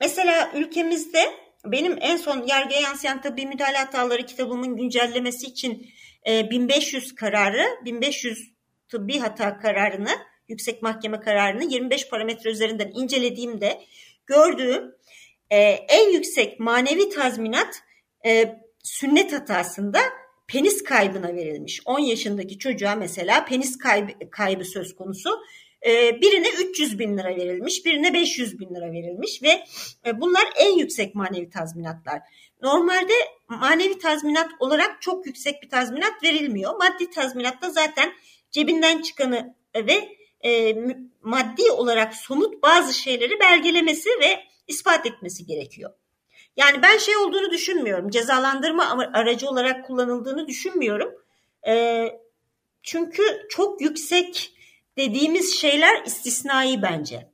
mesela 0.00 0.50
ülkemizde 0.54 1.45
benim 1.72 1.98
en 2.00 2.16
son 2.16 2.46
yargıya 2.46 2.80
yansıyan 2.80 3.22
tıbbi 3.22 3.46
müdahale 3.46 3.76
hataları 3.76 4.26
kitabımın 4.26 4.76
güncellemesi 4.76 5.46
için 5.46 5.90
e, 6.28 6.50
1500 6.50 7.14
kararı, 7.14 7.64
1500 7.84 8.52
tıbbi 8.88 9.18
hata 9.18 9.58
kararını, 9.58 10.10
yüksek 10.48 10.82
mahkeme 10.82 11.20
kararını 11.20 11.64
25 11.64 12.08
parametre 12.08 12.50
üzerinden 12.50 12.90
incelediğimde 12.94 13.80
gördüğüm 14.26 14.94
e, 15.50 15.58
en 15.70 16.12
yüksek 16.12 16.60
manevi 16.60 17.08
tazminat 17.08 17.82
e, 18.26 18.58
sünnet 18.82 19.32
hatasında 19.32 19.98
penis 20.48 20.82
kaybına 20.84 21.34
verilmiş. 21.34 21.80
10 21.84 21.98
yaşındaki 21.98 22.58
çocuğa 22.58 22.94
mesela 22.94 23.44
penis 23.44 23.78
kaybı, 23.78 24.12
kaybı 24.30 24.64
söz 24.64 24.96
konusu. 24.96 25.30
Ee, 25.86 26.20
birine 26.20 26.48
300 26.50 26.98
bin 26.98 27.18
lira 27.18 27.36
verilmiş, 27.36 27.84
birine 27.84 28.14
500 28.14 28.58
bin 28.58 28.74
lira 28.74 28.92
verilmiş 28.92 29.42
ve 29.42 29.64
e, 30.06 30.20
bunlar 30.20 30.44
en 30.56 30.78
yüksek 30.78 31.14
manevi 31.14 31.50
tazminatlar. 31.50 32.22
Normalde 32.62 33.12
manevi 33.48 33.98
tazminat 33.98 34.50
olarak 34.58 35.02
çok 35.02 35.26
yüksek 35.26 35.62
bir 35.62 35.68
tazminat 35.68 36.22
verilmiyor. 36.22 36.76
Maddi 36.76 37.10
tazminatta 37.10 37.70
zaten 37.70 38.12
cebinden 38.50 39.02
çıkanı 39.02 39.54
ve 39.76 40.16
e, 40.44 40.76
maddi 41.22 41.70
olarak 41.70 42.14
somut 42.14 42.62
bazı 42.62 42.94
şeyleri 42.94 43.40
belgelemesi 43.40 44.08
ve 44.20 44.44
ispat 44.66 45.06
etmesi 45.06 45.46
gerekiyor. 45.46 45.90
Yani 46.56 46.82
ben 46.82 46.98
şey 46.98 47.16
olduğunu 47.16 47.50
düşünmüyorum. 47.50 48.10
Cezalandırma 48.10 49.10
aracı 49.12 49.48
olarak 49.48 49.86
kullanıldığını 49.86 50.46
düşünmüyorum. 50.46 51.14
E, 51.66 52.06
çünkü 52.82 53.22
çok 53.50 53.80
yüksek 53.80 54.55
dediğimiz 54.98 55.54
şeyler 55.60 56.04
istisnai 56.06 56.82
bence. 56.82 57.30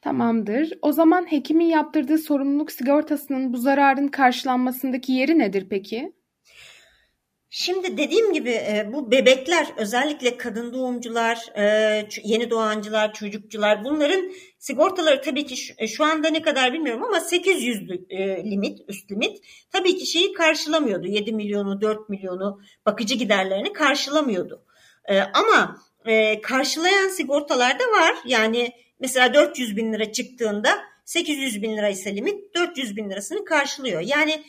Tamamdır. 0.00 0.72
O 0.82 0.92
zaman 0.92 1.32
hekimin 1.32 1.66
yaptırdığı 1.66 2.18
sorumluluk 2.18 2.72
sigortasının 2.72 3.52
bu 3.52 3.56
zararın 3.56 4.08
karşılanmasındaki 4.08 5.12
yeri 5.12 5.38
nedir 5.38 5.66
peki? 5.70 6.12
Şimdi 7.54 7.96
dediğim 7.96 8.32
gibi 8.32 8.50
e, 8.50 8.90
bu 8.92 9.10
bebekler 9.10 9.66
özellikle 9.76 10.36
kadın 10.36 10.72
doğumcular, 10.72 11.46
e, 11.56 12.08
yeni 12.24 12.50
doğancılar, 12.50 13.12
çocukçular 13.12 13.84
bunların 13.84 14.32
sigortaları 14.58 15.20
tabii 15.22 15.46
ki 15.46 15.56
şu, 15.56 15.74
e, 15.78 15.86
şu 15.86 16.04
anda 16.04 16.28
ne 16.28 16.42
kadar 16.42 16.72
bilmiyorum 16.72 17.04
ama 17.04 17.20
800 17.20 17.90
limit, 18.44 18.78
üst 18.88 19.12
limit 19.12 19.38
tabii 19.70 19.96
ki 19.96 20.06
şeyi 20.06 20.32
karşılamıyordu. 20.32 21.06
7 21.06 21.32
milyonu, 21.32 21.80
4 21.80 22.08
milyonu 22.08 22.60
bakıcı 22.86 23.14
giderlerini 23.14 23.72
karşılamıyordu. 23.72 24.64
Ama 25.34 25.76
karşılayan 26.42 27.08
sigortalar 27.08 27.78
da 27.78 27.84
var. 27.84 28.14
Yani 28.24 28.72
mesela 29.00 29.34
400 29.34 29.76
bin 29.76 29.92
lira 29.92 30.12
çıktığında 30.12 30.78
800 31.04 31.62
bin 31.62 31.76
lira 31.76 31.88
ise 31.88 32.16
limit 32.16 32.54
400 32.54 32.96
bin 32.96 33.10
lirasını 33.10 33.44
karşılıyor. 33.44 34.00
Yani 34.00 34.42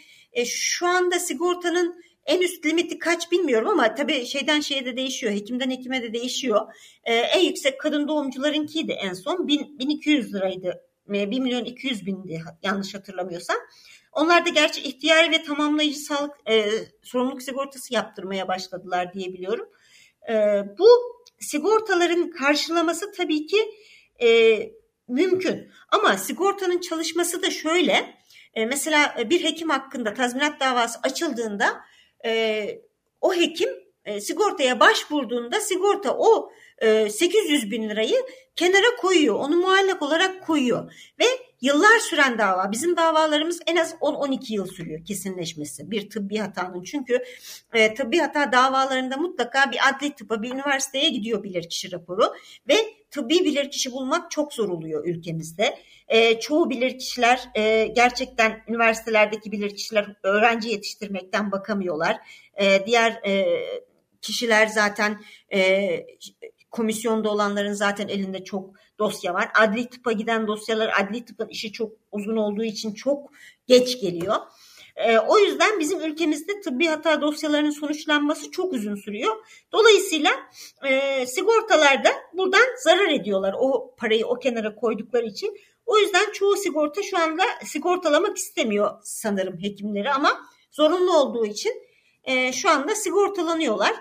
şu 0.45 0.87
anda 0.87 1.19
sigortanın 1.19 2.03
en 2.25 2.41
üst 2.41 2.65
limiti 2.65 2.99
kaç 2.99 3.31
bilmiyorum 3.31 3.69
ama 3.69 3.95
tabii 3.95 4.25
şeyden 4.25 4.59
şeye 4.59 4.85
de 4.85 4.97
değişiyor. 4.97 5.33
Hekimden 5.33 5.71
hekime 5.71 6.01
de 6.01 6.13
değişiyor. 6.13 6.73
Ee, 7.03 7.13
en 7.13 7.39
yüksek 7.39 7.79
kadın 7.79 8.07
doğumcularınkiydi 8.07 8.91
en 8.91 9.13
son. 9.13 9.47
1000, 9.47 9.79
1200 9.79 10.33
liraydı. 10.33 10.81
1 11.07 11.19
ee, 11.19 11.25
milyon 11.25 11.65
200 11.65 12.05
bindi 12.05 12.41
yanlış 12.63 12.95
hatırlamıyorsam. 12.95 13.57
Onlar 14.11 14.45
da 14.45 14.49
gerçi 14.49 14.81
ihtiyari 14.81 15.31
ve 15.31 15.43
tamamlayıcı 15.43 15.99
sağlık 15.99 16.31
e, 16.49 16.65
sorumluluk 17.01 17.43
sigortası 17.43 17.93
yaptırmaya 17.93 18.47
başladılar 18.47 19.13
diye 19.13 19.33
biliyorum. 19.33 19.69
E, 20.29 20.63
bu 20.79 20.87
sigortaların 21.39 22.29
karşılaması 22.29 23.11
tabii 23.11 23.45
ki 23.45 23.57
e, 24.21 24.59
mümkün. 25.07 25.71
Ama 25.89 26.17
sigortanın 26.17 26.79
çalışması 26.79 27.41
da 27.41 27.49
şöyle. 27.49 28.15
E, 28.53 28.65
mesela 28.65 29.15
bir 29.29 29.43
hekim 29.43 29.69
hakkında 29.69 30.13
tazminat 30.13 30.59
davası 30.59 30.99
açıldığında 31.03 31.81
e, 32.25 32.65
o 33.21 33.33
hekim 33.35 33.69
e, 34.05 34.21
sigortaya 34.21 34.79
başvurduğunda 34.79 35.59
sigorta 35.59 36.17
o 36.17 36.51
e, 36.77 37.09
800 37.09 37.71
bin 37.71 37.89
lirayı 37.89 38.25
kenara 38.55 38.95
koyuyor. 39.01 39.35
Onu 39.35 39.57
muallak 39.57 40.01
olarak 40.01 40.47
koyuyor. 40.47 40.93
Ve 41.19 41.25
yıllar 41.63 41.99
süren 41.99 42.37
dava. 42.37 42.71
Bizim 42.71 42.97
davalarımız 42.97 43.59
en 43.67 43.75
az 43.75 43.93
10-12 43.93 44.53
yıl 44.53 44.67
sürüyor 44.67 45.05
kesinleşmesi 45.05 45.91
bir 45.91 46.09
tıbbi 46.09 46.37
hatanın. 46.37 46.83
Çünkü 46.83 47.23
e, 47.73 47.93
tıbbi 47.93 48.17
hata 48.17 48.51
davalarında 48.51 49.17
mutlaka 49.17 49.71
bir 49.71 49.79
adli 49.89 50.15
tıpa 50.15 50.41
bir 50.41 50.51
üniversiteye 50.51 51.09
gidiyor 51.09 51.43
bilirkişi 51.43 51.91
raporu. 51.91 52.33
Ve 52.67 52.75
tıbbi 53.11 53.45
bilirkişi 53.45 53.91
bulmak 53.91 54.31
çok 54.31 54.53
zor 54.53 54.69
oluyor 54.69 55.05
ülkemizde. 55.05 55.77
E, 56.07 56.39
çoğu 56.39 56.69
bilirkişiler 56.69 57.49
e, 57.55 57.87
gerçekten 57.87 58.63
üniversitelerdeki 58.67 59.51
bilirkişiler 59.51 60.15
öğrenci 60.23 60.69
yetiştirmekten 60.69 61.51
bakamıyorlar. 61.51 62.17
E, 62.55 62.85
diğer 62.85 63.11
e, 63.11 63.45
kişiler 64.21 64.67
zaten 64.67 65.21
e, 65.53 65.59
komisyonda 66.73 67.29
olanların 67.31 67.73
zaten 67.73 68.07
elinde 68.07 68.43
çok 68.43 68.69
dosya 68.99 69.33
var. 69.33 69.51
Adli 69.59 69.89
tıpa 69.89 70.11
giden 70.11 70.47
dosyalar 70.47 70.91
adli 71.01 71.25
tıpın 71.25 71.47
işi 71.47 71.71
çok 71.71 71.91
uzun 72.11 72.37
olduğu 72.37 72.63
için 72.63 72.93
çok 72.93 73.31
geç 73.67 74.01
geliyor. 74.01 74.35
E, 74.95 75.17
o 75.17 75.39
yüzden 75.39 75.79
bizim 75.79 76.01
ülkemizde 76.01 76.61
tıbbi 76.61 76.87
hata 76.87 77.21
dosyalarının 77.21 77.71
sonuçlanması 77.71 78.51
çok 78.51 78.73
uzun 78.73 78.95
sürüyor. 78.95 79.35
Dolayısıyla 79.71 80.31
e, 80.85 81.25
sigortalar 81.27 82.03
da 82.03 82.09
buradan 82.33 82.65
zarar 82.83 83.07
ediyorlar 83.07 83.55
o 83.59 83.95
parayı 83.97 84.25
o 84.27 84.39
kenara 84.39 84.75
koydukları 84.75 85.25
için. 85.25 85.57
O 85.85 85.97
yüzden 85.97 86.31
çoğu 86.31 86.57
sigorta 86.57 87.03
şu 87.03 87.17
anda 87.17 87.43
sigortalamak 87.65 88.37
istemiyor 88.37 88.91
sanırım 89.03 89.61
hekimleri 89.61 90.11
ama 90.11 90.41
zorunlu 90.71 91.17
olduğu 91.17 91.45
için 91.45 91.73
e, 92.23 92.53
şu 92.53 92.69
anda 92.69 92.95
sigortalanıyorlar. 92.95 93.93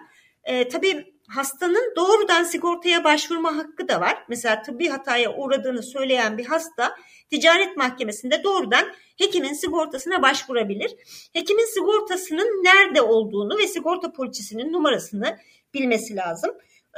E, 0.45 0.69
tabii 0.69 1.12
hastanın 1.35 1.93
doğrudan 1.97 2.45
sigortaya 2.45 3.05
başvurma 3.05 3.57
hakkı 3.57 3.89
da 3.89 4.01
var. 4.01 4.25
Mesela 4.29 4.62
tıbbi 4.62 4.89
hataya 4.89 5.37
uğradığını 5.37 5.83
söyleyen 5.83 6.39
bir 6.39 6.47
hasta 6.47 6.97
ticaret 7.31 7.77
mahkemesinde 7.77 8.45
doğrudan 8.45 8.85
hekimin 9.19 9.53
sigortasına 9.53 10.23
başvurabilir. 10.23 10.95
Hekimin 11.33 11.75
sigortasının 11.75 12.65
nerede 12.65 13.03
olduğunu 13.03 13.59
ve 13.59 13.67
sigorta 13.67 14.12
poliçesinin 14.12 14.73
numarasını 14.73 15.39
bilmesi 15.75 16.17
lazım. 16.17 16.51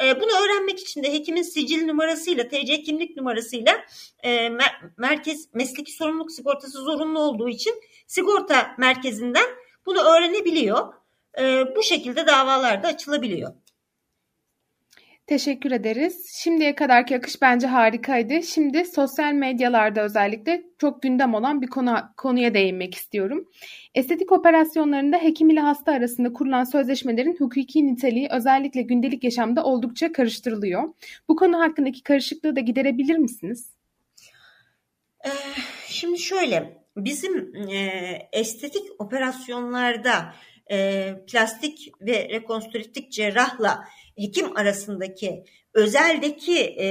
E, 0.04 0.20
bunu 0.20 0.30
öğrenmek 0.44 0.80
için 0.80 1.02
de 1.02 1.12
hekimin 1.12 1.42
sicil 1.42 1.86
numarasıyla, 1.86 2.48
TC 2.48 2.82
kimlik 2.82 3.16
numarasıyla 3.16 3.84
e, 4.24 4.48
merkez 4.96 5.48
mesleki 5.54 5.92
sorumluluk 5.92 6.32
sigortası 6.32 6.78
zorunlu 6.78 7.18
olduğu 7.18 7.48
için 7.48 7.74
sigorta 8.06 8.74
merkezinden 8.78 9.46
bunu 9.86 10.00
öğrenebiliyor. 10.00 10.94
E, 11.38 11.64
bu 11.76 11.82
şekilde 11.82 12.26
davalar 12.26 12.82
da 12.82 12.88
açılabiliyor. 12.88 13.63
Teşekkür 15.26 15.70
ederiz. 15.70 16.26
Şimdiye 16.42 16.74
kadarki 16.74 17.16
akış 17.16 17.42
bence 17.42 17.66
harikaydı. 17.66 18.42
Şimdi 18.42 18.84
sosyal 18.84 19.32
medyalarda 19.32 20.02
özellikle 20.02 20.64
çok 20.78 21.02
gündem 21.02 21.34
olan 21.34 21.62
bir 21.62 21.66
konu, 21.66 21.96
konuya 22.16 22.54
değinmek 22.54 22.94
istiyorum. 22.94 23.48
Estetik 23.94 24.32
operasyonlarında 24.32 25.18
hekim 25.18 25.50
ile 25.50 25.60
hasta 25.60 25.92
arasında 25.92 26.32
kurulan 26.32 26.64
sözleşmelerin 26.64 27.36
hukuki 27.38 27.86
niteliği 27.86 28.28
özellikle 28.30 28.82
gündelik 28.82 29.24
yaşamda 29.24 29.64
oldukça 29.64 30.12
karıştırılıyor. 30.12 30.82
Bu 31.28 31.36
konu 31.36 31.60
hakkındaki 31.60 32.02
karışıklığı 32.02 32.56
da 32.56 32.60
giderebilir 32.60 33.16
misiniz? 33.16 33.70
Ee, 35.26 35.30
şimdi 35.88 36.18
şöyle, 36.18 36.78
bizim 36.96 37.56
e, 37.56 37.78
estetik 38.32 38.82
operasyonlarda 38.98 40.34
e, 40.70 41.08
plastik 41.26 41.92
ve 42.00 42.28
rekonstrüktif 42.28 43.10
cerrahla 43.10 43.84
hekim 44.18 44.56
arasındaki 44.56 45.44
özeldeki 45.74 46.58
e, 46.58 46.86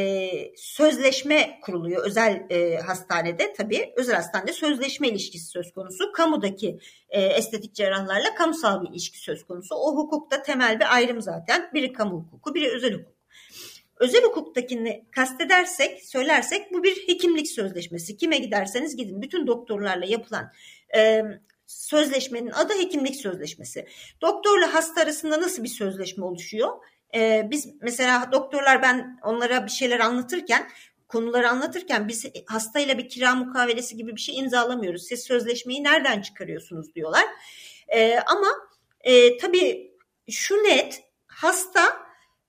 sözleşme 0.58 1.60
kuruluyor. 1.62 2.06
Özel 2.06 2.46
e, 2.50 2.78
hastanede 2.78 3.54
tabii 3.54 3.94
özel 3.96 4.16
hastanede 4.16 4.54
sözleşme 4.54 5.08
ilişkisi 5.08 5.46
söz 5.46 5.74
konusu. 5.74 6.12
Kamudaki 6.12 6.80
e, 7.10 7.22
estetik 7.22 7.76
cerrahlarla 7.76 8.36
kamusal 8.36 8.84
bir 8.84 8.90
ilişki 8.90 9.18
söz 9.18 9.44
konusu. 9.44 9.76
O 9.76 9.96
hukukta 9.96 10.42
temel 10.42 10.80
bir 10.80 10.96
ayrım 10.96 11.22
zaten. 11.22 11.70
Biri 11.74 11.94
kamu 11.94 12.16
hukuku, 12.16 12.56
biri 12.56 12.72
özel 12.76 12.94
hukuk. 12.94 13.14
Özel 14.00 14.24
hukuktakini 14.24 15.06
kastedersek, 15.12 16.04
söylersek 16.06 16.74
bu 16.74 16.84
bir 16.84 17.08
hekimlik 17.08 17.48
sözleşmesi. 17.48 18.18
Kime 18.18 18.38
giderseniz 18.38 18.96
gidin. 18.96 19.22
Bütün 19.22 19.48
doktorlarla 19.48 20.06
yapılan 20.06 20.52
e, 20.96 21.24
sözleşmenin 21.68 22.52
adı 22.52 22.74
hekimlik 22.74 23.16
sözleşmesi. 23.16 23.88
Doktorla 24.22 24.74
hasta 24.74 25.02
arasında 25.02 25.42
nasıl 25.42 25.64
bir 25.64 25.70
sözleşme 25.70 26.26
oluşuyor? 26.26 26.70
Ee, 27.16 27.48
biz 27.52 27.70
mesela 27.82 28.32
doktorlar 28.32 28.82
ben 28.82 29.20
onlara 29.24 29.66
bir 29.66 29.72
şeyler 29.72 30.00
anlatırken 30.00 30.68
konuları 31.08 31.50
anlatırken 31.50 32.08
biz 32.08 32.26
hastayla 32.46 32.98
bir 32.98 33.10
kira 33.10 33.36
mukavelesi 33.36 33.98
gibi 33.98 34.16
bir 34.16 34.22
şey 34.22 34.38
imzalamıyoruz. 34.38 35.08
Siz 35.08 35.24
sözleşmeyi 35.24 35.84
nereden 35.84 36.22
çıkarıyorsunuz 36.22 36.96
diyorlar. 36.96 37.24
Ee, 37.88 38.20
ama 38.26 38.48
e, 39.02 39.38
tabii 39.38 39.92
şu 40.30 40.56
net 40.56 41.04
hasta 41.28 41.82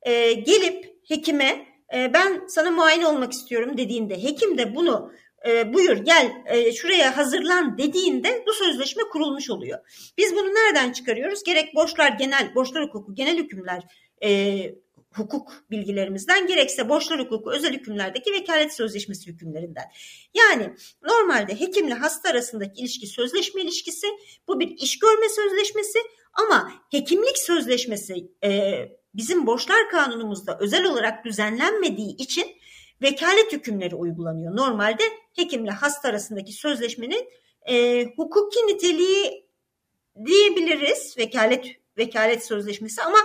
e, 0.02 0.33
gelip 0.33 0.94
hekime 1.09 1.67
e, 1.95 2.12
ben 2.15 2.47
sana 2.49 2.71
muayene 2.71 3.06
olmak 3.06 3.32
istiyorum 3.32 3.76
dediğinde 3.76 4.23
hekim 4.23 4.58
de 4.58 4.75
bunu 4.75 5.12
e, 5.47 5.75
buyur 5.75 5.97
gel 5.97 6.32
e, 6.47 6.73
şuraya 6.73 7.17
hazırlan 7.17 7.78
dediğinde 7.78 8.45
bu 8.47 8.52
sözleşme 8.52 9.02
kurulmuş 9.12 9.50
oluyor. 9.50 9.78
Biz 10.19 10.36
bunu 10.36 10.54
nereden 10.54 10.93
çıkarıyoruz? 10.93 11.43
Gerek 11.45 11.75
borçlar 11.75 12.08
genel, 12.08 12.54
borçlar 12.54 12.84
hukuku, 12.84 13.15
genel 13.15 13.36
hükümler 13.36 13.82
e, 14.25 14.75
hukuk 15.17 15.52
bilgilerimizden 15.71 16.47
gerekse 16.47 16.89
borçlar 16.89 17.21
hukuku 17.21 17.52
özel 17.52 17.73
hükümlerdeki 17.73 18.32
vekalet 18.32 18.73
sözleşmesi 18.73 19.26
hükümlerinden. 19.26 19.84
Yani 20.34 20.75
normalde 21.02 21.60
hekimle 21.60 21.95
hasta 21.95 22.28
arasındaki 22.28 22.80
ilişki 22.80 23.06
sözleşme 23.06 23.63
ilişkisi 23.63 24.06
bu 24.49 24.60
bir 24.60 24.69
iş 24.69 24.99
görme 24.99 25.28
sözleşmesi 25.28 25.99
ama 26.32 26.73
hekimlik 26.91 27.39
sözleşmesi 27.39 28.15
e, 28.45 28.75
bizim 29.15 29.47
borçlar 29.47 29.91
kanunumuzda 29.91 30.58
özel 30.60 30.84
olarak 30.84 31.25
düzenlenmediği 31.25 32.17
için 32.17 32.47
vekalet 33.02 33.52
hükümleri 33.52 33.95
uygulanıyor. 33.95 34.56
Normalde 34.56 35.02
hekimle 35.37 35.71
hasta 35.71 36.08
arasındaki 36.08 36.52
sözleşmenin 36.52 37.28
e, 37.69 38.04
hukuki 38.17 38.67
niteliği 38.67 39.47
diyebiliriz 40.26 41.19
vekalet 41.19 41.67
vekalet 41.99 42.47
sözleşmesi 42.47 43.02
ama 43.02 43.19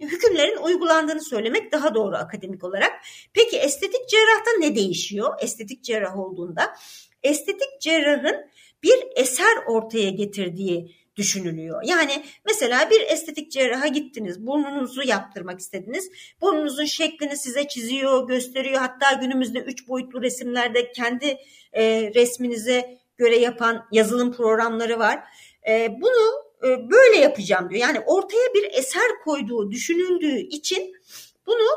hükümlerin 0.00 0.56
uygulandığını 0.56 1.24
söylemek 1.24 1.72
daha 1.72 1.94
doğru 1.94 2.16
akademik 2.16 2.64
olarak. 2.64 2.92
Peki 3.32 3.58
estetik 3.58 4.08
cerrahta 4.08 4.50
ne 4.58 4.76
değişiyor? 4.76 5.34
Estetik 5.40 5.84
cerrah 5.84 6.18
olduğunda 6.18 6.74
estetik 7.22 7.80
cerrahın 7.80 8.46
bir 8.82 9.04
eser 9.16 9.56
ortaya 9.66 10.10
getirdiği 10.10 10.94
düşünülüyor. 11.16 11.82
Yani 11.84 12.24
mesela 12.46 12.90
bir 12.90 13.00
estetik 13.00 13.52
cerraha 13.52 13.86
gittiniz, 13.86 14.46
burnunuzu 14.46 15.02
yaptırmak 15.02 15.60
istediniz. 15.60 16.10
Burnunuzun 16.40 16.84
şeklini 16.84 17.36
size 17.36 17.68
çiziyor, 17.68 18.28
gösteriyor. 18.28 18.80
Hatta 18.80 19.12
günümüzde 19.12 19.58
üç 19.58 19.88
boyutlu 19.88 20.22
resimlerde 20.22 20.92
kendi 20.92 21.38
e, 21.72 22.12
resminize 22.14 22.98
göre 23.16 23.36
yapan 23.36 23.86
yazılım 23.92 24.32
programları 24.32 24.98
var. 24.98 25.24
E, 25.68 26.00
bunu 26.00 26.44
böyle 26.64 27.16
yapacağım 27.16 27.70
diyor. 27.70 27.80
Yani 27.80 28.00
ortaya 28.00 28.54
bir 28.54 28.78
eser 28.78 29.10
koyduğu 29.24 29.70
düşünüldüğü 29.70 30.38
için 30.38 30.92
bunu 31.46 31.68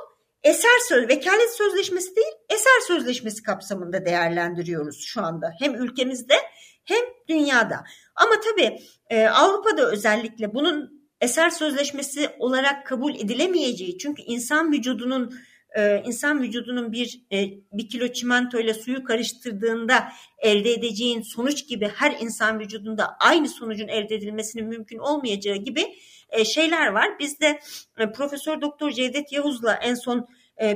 eser 0.44 0.80
söz, 0.88 1.08
vekalet 1.08 1.56
sözleşmesi 1.56 2.16
değil, 2.16 2.34
eser 2.50 2.80
sözleşmesi 2.88 3.44
kapsamında 3.44 4.06
değerlendiriyoruz 4.06 5.06
şu 5.06 5.22
anda. 5.22 5.54
Hem 5.60 5.76
ülkemizde 5.76 6.36
hem 6.84 7.06
dünyada. 7.30 7.84
Ama 8.16 8.32
tabii 8.40 8.80
e, 9.10 9.28
Avrupa'da 9.28 9.92
özellikle 9.92 10.54
bunun 10.54 11.08
eser 11.22 11.50
sözleşmesi 11.50 12.30
olarak 12.40 12.88
kabul 12.88 13.16
edilemeyeceği 13.16 13.98
çünkü 13.98 14.22
insan 14.22 14.72
vücudunun 14.72 15.40
e, 15.78 16.04
insan 16.06 16.42
vücudunun 16.42 16.92
bir 16.92 17.22
e, 17.32 17.50
bir 17.72 17.90
kilo 17.90 18.08
çimento 18.08 18.60
ile 18.60 18.74
suyu 18.74 19.04
karıştırdığında 19.04 20.08
elde 20.40 20.74
edeceğin 20.74 21.22
sonuç 21.22 21.68
gibi 21.68 21.92
her 21.96 22.18
insan 22.20 22.60
vücudunda 22.60 23.18
aynı 23.20 23.50
sonucun 23.50 23.88
elde 23.88 24.16
edilmesinin 24.16 24.68
mümkün 24.68 24.98
olmayacağı 24.98 25.56
gibi 25.56 25.86
e, 26.30 26.46
şeyler 26.46 26.88
var. 26.88 27.20
Biz 27.20 27.40
de 27.40 27.60
e, 27.98 28.12
Profesör 28.12 28.62
Doktor 28.62 28.92
Cevdet 28.92 29.32
Yavuz'la 29.32 29.74
en 29.74 29.96
son 29.96 30.28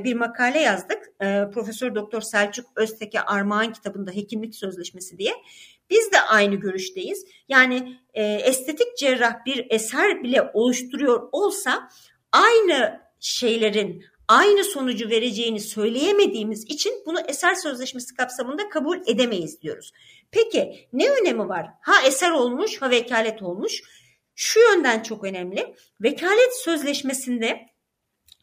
bir 0.04 0.14
makale 0.14 0.60
yazdık. 0.60 0.98
Profesör 1.54 1.94
Doktor 1.94 2.20
Selçuk 2.20 2.66
Özteke 2.76 3.20
Armağan 3.20 3.72
kitabında 3.72 4.10
Hekimlik 4.10 4.54
Sözleşmesi 4.54 5.18
diye. 5.18 5.32
Biz 5.90 6.12
de 6.12 6.20
aynı 6.20 6.54
görüşteyiz. 6.54 7.24
Yani 7.48 7.96
estetik 8.14 8.96
cerrah 8.98 9.44
bir 9.46 9.66
eser 9.70 10.22
bile 10.22 10.50
oluşturuyor 10.52 11.28
olsa 11.32 11.88
aynı 12.32 13.00
şeylerin 13.20 14.04
aynı 14.32 14.64
sonucu 14.64 15.08
vereceğini 15.08 15.60
söyleyemediğimiz 15.60 16.64
için 16.64 17.02
bunu 17.06 17.20
eser 17.20 17.54
sözleşmesi 17.54 18.14
kapsamında 18.14 18.68
kabul 18.68 18.98
edemeyiz 19.06 19.62
diyoruz. 19.62 19.92
Peki 20.30 20.88
ne 20.92 21.10
önemi 21.10 21.48
var? 21.48 21.66
Ha 21.80 22.02
eser 22.06 22.30
olmuş 22.30 22.82
ha 22.82 22.90
vekalet 22.90 23.42
olmuş. 23.42 23.82
Şu 24.34 24.60
yönden 24.60 25.02
çok 25.02 25.24
önemli. 25.24 25.74
Vekalet 26.00 26.56
sözleşmesinde 26.64 27.66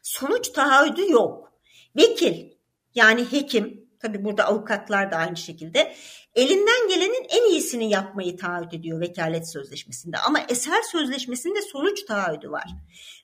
sonuç 0.04 0.49
taahhüdü 0.49 1.12
yok. 1.12 1.54
Vekil 1.97 2.52
yani 2.95 3.32
hekim 3.32 3.89
tabi 3.99 4.23
burada 4.25 4.45
avukatlar 4.45 5.12
da 5.12 5.15
aynı 5.15 5.38
şekilde 5.38 5.95
elinden 6.36 6.88
gelenin 6.89 7.25
en 7.30 7.52
iyisini 7.52 7.89
yapmayı 7.89 8.38
taahhüt 8.38 8.73
ediyor 8.73 9.02
vekalet 9.02 9.52
sözleşmesinde. 9.52 10.17
Ama 10.17 10.39
eser 10.49 10.82
sözleşmesinde 10.91 11.62
sonuç 11.62 12.06
taahhüdü 12.06 12.52
var. 12.52 12.67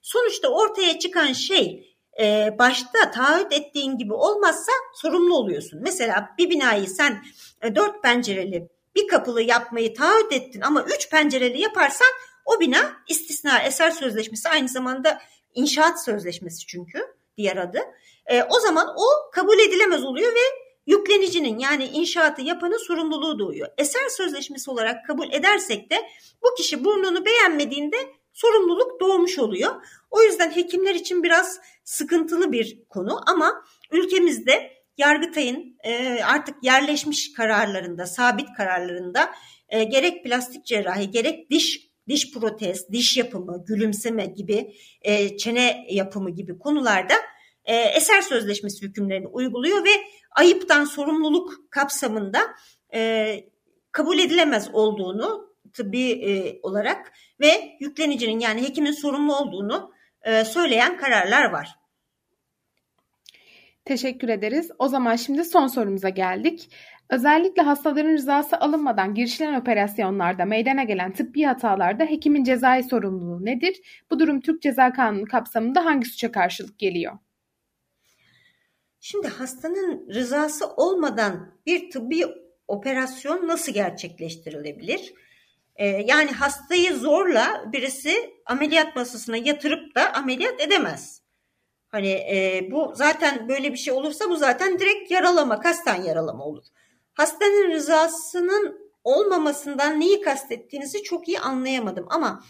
Sonuçta 0.02 0.48
ortaya 0.48 1.00
çıkan 1.00 1.34
şey 1.34 1.95
e, 2.20 2.56
başta 2.60 3.12
taahhüt 3.12 3.54
ettiğin 3.54 3.98
gibi 3.98 4.14
olmazsa 4.14 4.72
sorumlu 4.94 5.36
oluyorsun. 5.36 5.80
Mesela 5.84 6.30
bir 6.38 6.50
binayı 6.50 6.88
sen 6.88 7.26
e, 7.62 7.76
dört 7.76 8.04
pencereli 8.04 8.70
bir 8.96 9.08
kapılı 9.08 9.42
yapmayı 9.42 9.94
taahhüt 9.94 10.32
ettin 10.32 10.62
ama 10.62 10.84
üç 10.84 11.10
pencereli 11.10 11.62
yaparsan 11.62 12.08
o 12.46 12.60
bina 12.60 12.94
istisna 13.10 13.60
eser 13.60 13.92
sözleşmesi 13.92 14.50
aynı 14.50 14.70
zamanda 14.70 15.22
inşaat 15.54 16.06
sözleşmesi 16.06 16.66
çünkü 16.66 17.00
diğer 17.38 17.58
adı. 17.58 17.80
E, 18.26 18.44
o 18.44 18.60
zaman 18.60 18.88
o 18.98 19.32
kabul 19.32 19.60
edilemez 19.60 20.04
oluyor 20.04 20.32
ve 20.32 20.66
yüklenicinin 20.88 21.60
yani 21.60 21.86
inşaatı 21.86 22.42
yapanın 22.42 22.88
sorumluluğu 22.88 23.40
doğuyor. 23.40 23.68
Eser 23.78 24.10
sözleşmesi 24.10 24.72
olarak 24.72 25.08
kabul 25.08 25.32
edersek 25.32 25.92
de 25.92 26.10
bu 26.44 26.56
kişi 26.56 26.86
burnunu 26.86 27.26
beğenmediğinde 27.26 27.98
sorumluluk 28.36 29.00
doğmuş 29.00 29.40
oluyor. 29.40 29.72
O 30.12 30.22
yüzden 30.22 30.56
hekimler 30.56 30.96
için 30.96 31.24
biraz 31.24 31.60
sıkıntılı 31.84 32.52
bir 32.52 32.84
konu 32.90 33.22
ama 33.28 33.64
ülkemizde 33.92 34.72
Yargıtay'ın 34.98 35.78
e, 35.84 36.24
artık 36.24 36.64
yerleşmiş 36.64 37.34
kararlarında, 37.34 38.06
sabit 38.06 38.48
kararlarında 38.58 39.30
e, 39.70 39.84
gerek 39.84 40.24
plastik 40.24 40.66
cerrahi 40.66 41.12
gerek 41.12 41.50
diş 41.50 41.90
diş 42.08 42.34
protez, 42.34 42.92
diş 42.92 43.18
yapımı, 43.18 43.66
gülümseme 43.66 44.26
gibi, 44.26 44.76
e, 45.02 45.38
çene 45.38 45.86
yapımı 45.90 46.30
gibi 46.30 46.60
konularda 46.60 47.14
eser 47.96 48.22
sözleşmesi 48.22 48.82
hükümlerini 48.82 49.28
uyguluyor 49.28 49.86
ve 49.86 49.90
ayıptan 50.32 50.86
sorumluluk 50.86 51.72
kapsamında 51.72 52.40
kabul 53.92 54.20
edilemez 54.20 54.70
olduğunu 54.74 55.55
tıbbi 55.76 56.12
e, 56.12 56.60
olarak 56.64 57.12
ve 57.40 57.78
yüklenicinin 57.80 58.40
yani 58.40 58.62
hekimin 58.62 58.92
sorumlu 58.92 59.36
olduğunu 59.36 59.92
e, 60.22 60.46
söyleyen 60.46 60.98
kararlar 60.98 61.52
var. 61.52 61.76
Teşekkür 63.86 64.30
ederiz. 64.30 64.72
O 64.80 64.88
zaman 64.88 65.16
şimdi 65.16 65.46
son 65.46 65.68
sorumuza 65.68 66.10
geldik. 66.10 66.70
Özellikle 67.10 67.62
hastaların 67.62 68.14
rızası 68.14 68.58
alınmadan 68.58 69.14
girişilen 69.16 69.54
operasyonlarda 69.54 70.46
meydana 70.46 70.84
gelen 70.84 71.14
tıbbi 71.14 71.44
hatalarda 71.44 72.04
hekimin 72.04 72.44
cezai 72.44 72.84
sorumluluğu 72.84 73.46
nedir? 73.46 74.04
Bu 74.12 74.20
durum 74.20 74.42
Türk 74.42 74.62
Ceza 74.62 74.94
Kanunu 74.94 75.26
kapsamında 75.26 75.86
hangi 75.86 76.06
suça 76.06 76.32
karşılık 76.32 76.80
geliyor? 76.80 77.18
Şimdi 79.00 79.28
hastanın 79.28 80.08
rızası 80.14 80.68
olmadan 80.68 81.54
bir 81.66 81.90
tıbbi 81.90 82.26
operasyon 82.68 83.48
nasıl 83.48 83.72
gerçekleştirilebilir? 83.72 85.14
Ee, 85.76 85.88
yani 85.88 86.32
hastayı 86.32 86.96
zorla 86.96 87.66
birisi 87.72 88.34
ameliyat 88.46 88.96
masasına 88.96 89.38
yatırıp 89.38 89.96
da 89.96 90.14
ameliyat 90.14 90.62
edemez. 90.62 91.22
Hani 91.88 92.12
e, 92.12 92.68
bu 92.72 92.92
zaten 92.96 93.50
böyle 93.50 93.74
bir 93.74 93.78
şey 93.78 93.94
olursa 93.94 94.30
bu 94.30 94.36
zaten 94.36 94.80
direkt 94.80 95.12
yaralama, 95.12 95.60
kasten 95.60 96.04
yaralama 96.04 96.46
olur. 96.46 96.66
Hastanın 97.14 97.72
rızasının 97.72 98.92
olmamasından 99.04 100.00
neyi 100.00 100.22
kastettiğinizi 100.22 101.04
çok 101.04 101.28
iyi 101.28 101.40
anlayamadım 101.40 102.06
ama 102.10 102.44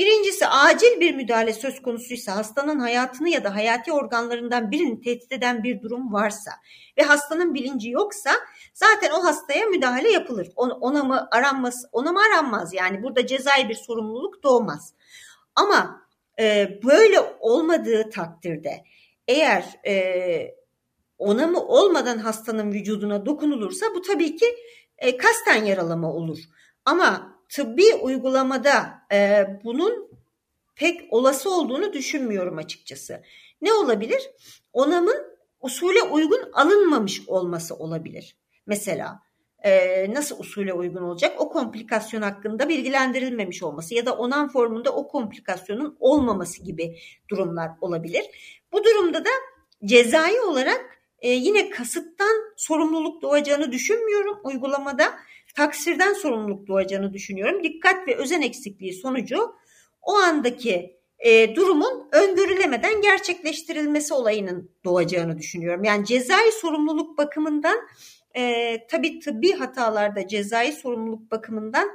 birincisi 0.00 0.46
acil 0.46 1.00
bir 1.00 1.14
müdahale 1.14 1.52
söz 1.52 1.82
konusuysa 1.82 2.36
hastanın 2.36 2.78
hayatını 2.78 3.28
ya 3.28 3.44
da 3.44 3.54
hayati 3.54 3.92
organlarından 3.92 4.70
birini 4.70 5.00
tehdit 5.00 5.32
eden 5.32 5.62
bir 5.62 5.82
durum 5.82 6.12
varsa 6.12 6.50
ve 6.98 7.02
hastanın 7.02 7.54
bilinci 7.54 7.90
yoksa 7.90 8.30
zaten 8.74 9.10
o 9.10 9.24
hastaya 9.24 9.66
müdahale 9.66 10.10
yapılır. 10.10 10.48
Ona 10.56 11.04
mı 11.04 11.28
aranmaz, 11.30 11.84
ona 11.92 12.12
mı 12.12 12.20
aranmaz 12.20 12.74
yani 12.74 13.02
burada 13.02 13.26
cezai 13.26 13.68
bir 13.68 13.74
sorumluluk 13.74 14.42
doğmaz. 14.42 14.94
Ama 15.54 16.06
e, 16.40 16.78
böyle 16.84 17.20
olmadığı 17.40 18.10
takdirde 18.10 18.84
eğer 19.28 19.64
e, 19.86 20.54
onamı 21.18 21.60
olmadan 21.60 22.18
hastanın 22.18 22.72
vücuduna 22.72 23.26
dokunulursa 23.26 23.86
bu 23.94 24.02
tabii 24.02 24.36
ki 24.36 24.46
e, 24.98 25.16
kasten 25.16 25.64
yaralama 25.64 26.12
olur. 26.12 26.38
Ama 26.84 27.39
tıbbi 27.50 27.94
uygulamada 27.94 29.02
e, 29.12 29.46
bunun 29.64 30.10
pek 30.76 31.12
olası 31.12 31.54
olduğunu 31.54 31.92
düşünmüyorum 31.92 32.58
açıkçası. 32.58 33.22
Ne 33.62 33.72
olabilir? 33.72 34.30
Onamın 34.72 35.16
usule 35.60 36.02
uygun 36.02 36.50
alınmamış 36.52 37.28
olması 37.28 37.74
olabilir. 37.74 38.36
Mesela 38.66 39.20
e, 39.64 40.14
nasıl 40.14 40.38
usule 40.38 40.72
uygun 40.72 41.02
olacak? 41.02 41.40
O 41.40 41.48
komplikasyon 41.48 42.22
hakkında 42.22 42.68
bilgilendirilmemiş 42.68 43.62
olması 43.62 43.94
ya 43.94 44.06
da 44.06 44.16
onam 44.16 44.48
formunda 44.48 44.90
o 44.90 45.08
komplikasyonun 45.08 45.96
olmaması 46.00 46.62
gibi 46.62 46.98
durumlar 47.30 47.70
olabilir. 47.80 48.24
Bu 48.72 48.84
durumda 48.84 49.24
da 49.24 49.30
cezai 49.84 50.40
olarak 50.40 51.00
e, 51.20 51.30
yine 51.30 51.70
kasıttan 51.70 52.52
sorumluluk 52.56 53.22
doğacağını 53.22 53.72
düşünmüyorum 53.72 54.40
uygulamada. 54.44 55.14
Taksirden 55.56 56.12
sorumluluk 56.12 56.68
doğacağını 56.68 57.12
düşünüyorum. 57.12 57.64
Dikkat 57.64 58.08
ve 58.08 58.16
özen 58.16 58.40
eksikliği 58.40 58.92
sonucu 58.92 59.54
o 60.02 60.14
andaki 60.14 61.00
e, 61.18 61.56
durumun 61.56 62.08
öngörülemeden 62.12 63.00
gerçekleştirilmesi 63.00 64.14
olayının 64.14 64.70
doğacağını 64.84 65.38
düşünüyorum. 65.38 65.84
Yani 65.84 66.06
cezai 66.06 66.52
sorumluluk 66.52 67.18
bakımından 67.18 67.78
e, 68.36 68.76
tabii 68.86 69.20
tıbbi 69.20 69.52
hatalarda 69.52 70.28
cezai 70.28 70.72
sorumluluk 70.72 71.30
bakımından 71.30 71.90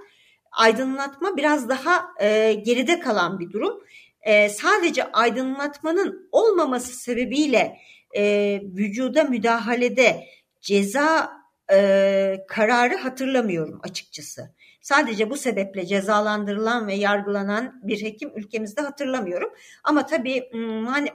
aydınlatma 0.52 1.38
biraz 1.38 1.70
daha 1.70 2.06
e, 2.22 2.54
geride 2.54 3.00
kalan 3.00 3.40
bir 3.40 3.52
durum. 3.52 3.84
E, 4.22 4.50
sadece 4.50 5.12
aydınlatmanın 5.12 6.30
olmaması 6.32 6.94
sebebiyle 6.94 7.78
e, 8.18 8.62
vücuda 8.64 9.24
müdahalede 9.24 10.24
ceza 10.62 11.32
e, 11.72 12.46
kararı 12.48 12.96
hatırlamıyorum 12.96 13.80
açıkçası. 13.84 14.56
Sadece 14.82 15.30
bu 15.30 15.38
sebeple 15.38 15.86
cezalandırılan 15.86 16.88
ve 16.88 16.94
yargılanan 16.94 17.82
bir 17.84 18.04
hekim 18.04 18.32
ülkemizde 18.36 18.82
hatırlamıyorum. 18.82 19.50
Ama 19.84 20.06
tabii 20.06 20.50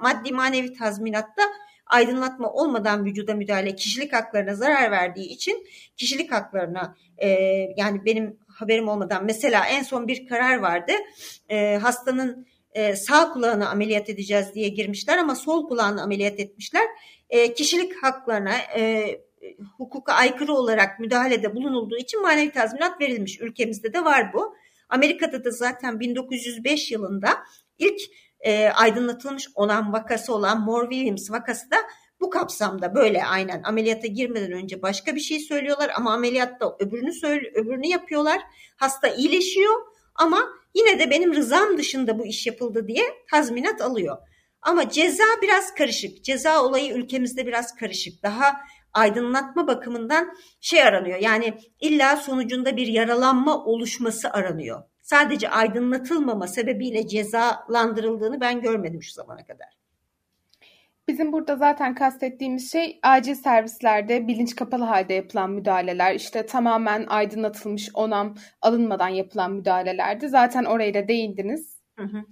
maddi 0.01 0.33
manevi 0.33 0.73
tazminatta 0.73 1.43
aydınlatma 1.87 2.53
olmadan 2.53 3.05
vücuda 3.05 3.35
müdahale 3.35 3.75
kişilik 3.75 4.13
haklarına 4.13 4.55
zarar 4.55 4.91
verdiği 4.91 5.29
için 5.29 5.67
kişilik 5.97 6.33
haklarına 6.33 6.97
e, 7.19 7.29
yani 7.77 8.05
benim 8.05 8.39
haberim 8.49 8.89
olmadan 8.89 9.25
mesela 9.25 9.67
en 9.67 9.83
son 9.83 10.09
bir 10.09 10.27
karar 10.27 10.59
vardı. 10.59 10.93
E, 11.49 11.77
hastanın 11.77 12.47
e, 12.73 12.97
sağ 12.97 13.33
kulağını 13.33 13.69
ameliyat 13.69 14.11
edeceğiz 14.11 14.55
diye 14.55 14.69
girmişler 14.69 15.19
ama 15.19 15.35
sol 15.35 15.69
kulağını 15.69 16.03
ameliyat 16.03 16.41
etmişler. 16.41 16.85
E, 17.31 17.55
kişilik 17.55 18.03
haklarına 18.03 18.55
e, 18.77 19.07
hukuka 19.79 20.13
aykırı 20.13 20.53
olarak 20.55 21.01
müdahalede 21.01 21.55
bulunulduğu 21.55 21.97
için 21.97 22.23
manevi 22.23 22.51
tazminat 22.51 23.01
verilmiş. 23.01 23.41
Ülkemizde 23.41 23.93
de 23.93 24.05
var 24.05 24.33
bu. 24.33 24.55
Amerika'da 24.89 25.45
da 25.45 25.51
zaten 25.51 26.01
1905 26.01 26.91
yılında 26.91 27.29
ilk 27.79 28.01
e, 28.41 28.69
aydınlatılmış 28.69 29.49
olan 29.55 29.93
vakası 29.93 30.35
olan 30.35 30.61
Moore 30.65 30.91
Williams 30.91 31.31
vakası 31.31 31.71
da 31.71 31.77
bu 32.21 32.31
kapsamda 32.31 32.95
böyle 32.95 33.25
aynen 33.25 33.63
ameliyata 33.63 34.07
girmeden 34.07 34.53
önce 34.53 34.83
başka 34.83 35.15
bir 35.15 35.21
şey 35.21 35.39
söylüyorlar 35.39 35.91
ama 35.97 36.13
ameliyatta 36.13 36.77
öbürünü 36.79 37.13
söyle, 37.13 37.51
öbürünü 37.55 37.87
yapıyorlar. 37.87 38.41
Hasta 38.77 39.09
iyileşiyor 39.09 39.75
ama 40.15 40.49
yine 40.75 40.99
de 40.99 41.11
benim 41.11 41.35
rızam 41.35 41.79
dışında 41.79 42.19
bu 42.19 42.27
iş 42.27 42.47
yapıldı 42.47 42.89
diye 42.89 43.05
tazminat 43.31 43.81
alıyor. 43.81 44.19
Ama 44.63 44.91
ceza 44.91 45.25
biraz 45.43 45.75
karışık. 45.75 46.25
Ceza 46.25 46.65
olayı 46.65 46.95
ülkemizde 46.95 47.47
biraz 47.47 47.77
karışık. 47.77 48.23
Daha 48.23 48.61
aydınlatma 48.93 49.67
bakımından 49.67 50.37
şey 50.61 50.83
aranıyor. 50.83 51.19
Yani 51.19 51.55
illa 51.81 52.17
sonucunda 52.17 52.77
bir 52.77 52.87
yaralanma 52.87 53.65
oluşması 53.65 54.31
aranıyor. 54.31 54.83
Sadece 55.03 55.51
aydınlatılmama 55.51 56.47
sebebiyle 56.47 57.07
cezalandırıldığını 57.07 58.41
ben 58.41 58.61
görmedim 58.61 59.03
şu 59.03 59.13
zamana 59.13 59.47
kadar. 59.47 59.69
Bizim 61.09 61.33
burada 61.33 61.57
zaten 61.57 61.95
kastettiğimiz 61.95 62.73
şey 62.73 62.99
acil 63.03 63.35
servislerde 63.35 64.29
bilinç 64.29 64.57
kapalı 64.57 64.85
halde 64.85 65.15
yapılan 65.15 65.51
müdahaleler, 65.51 66.15
işte 66.15 66.47
tamamen 66.47 67.07
aydınlatılmış 67.07 67.91
onam 67.95 68.35
alınmadan 68.63 69.09
yapılan 69.09 69.53
müdahalelerdi. 69.53 70.29
Zaten 70.29 70.65
oraya 70.65 70.95
da 70.95 71.09
değindiniz. 71.09 71.81
Hı 71.99 72.05
hı. 72.05 72.25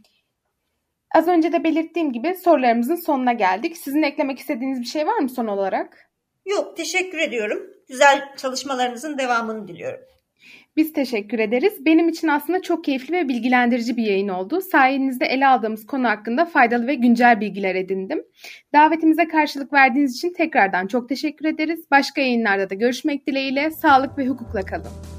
Az 1.15 1.29
önce 1.29 1.53
de 1.53 1.65
belirttiğim 1.65 2.13
gibi 2.13 2.35
sorularımızın 2.35 3.07
sonuna 3.07 3.33
geldik. 3.33 3.77
Sizin 3.77 4.03
eklemek 4.03 4.39
istediğiniz 4.39 4.81
bir 4.81 4.87
şey 4.87 5.07
var 5.07 5.19
mı 5.19 5.29
son 5.29 5.47
olarak? 5.47 6.08
Yok, 6.49 6.77
teşekkür 6.77 7.19
ediyorum. 7.19 7.59
Güzel 7.89 8.37
çalışmalarınızın 8.37 9.19
devamını 9.19 9.69
diliyorum. 9.69 10.01
Biz 10.77 10.93
teşekkür 10.93 11.39
ederiz. 11.39 11.73
Benim 11.85 12.09
için 12.09 12.29
aslında 12.29 12.63
çok 12.63 12.85
keyifli 12.85 13.15
ve 13.15 13.29
bilgilendirici 13.29 13.97
bir 13.97 14.03
yayın 14.03 14.29
oldu. 14.29 14.61
Sayenizde 14.61 15.27
ele 15.27 15.47
aldığımız 15.47 15.87
konu 15.87 16.09
hakkında 16.09 16.45
faydalı 16.45 16.87
ve 16.87 16.95
güncel 16.95 17.41
bilgiler 17.41 17.75
edindim. 17.75 18.25
Davetimize 18.75 19.29
karşılık 19.29 19.73
verdiğiniz 19.73 20.17
için 20.17 20.33
tekrardan 20.33 20.87
çok 20.87 21.09
teşekkür 21.09 21.45
ederiz. 21.45 21.85
Başka 21.91 22.21
yayınlarda 22.21 22.71
da 22.71 22.75
görüşmek 22.75 23.27
dileğiyle. 23.27 23.71
Sağlık 23.71 24.19
ve 24.19 24.27
hukukla 24.27 24.63
kalın. 24.63 25.18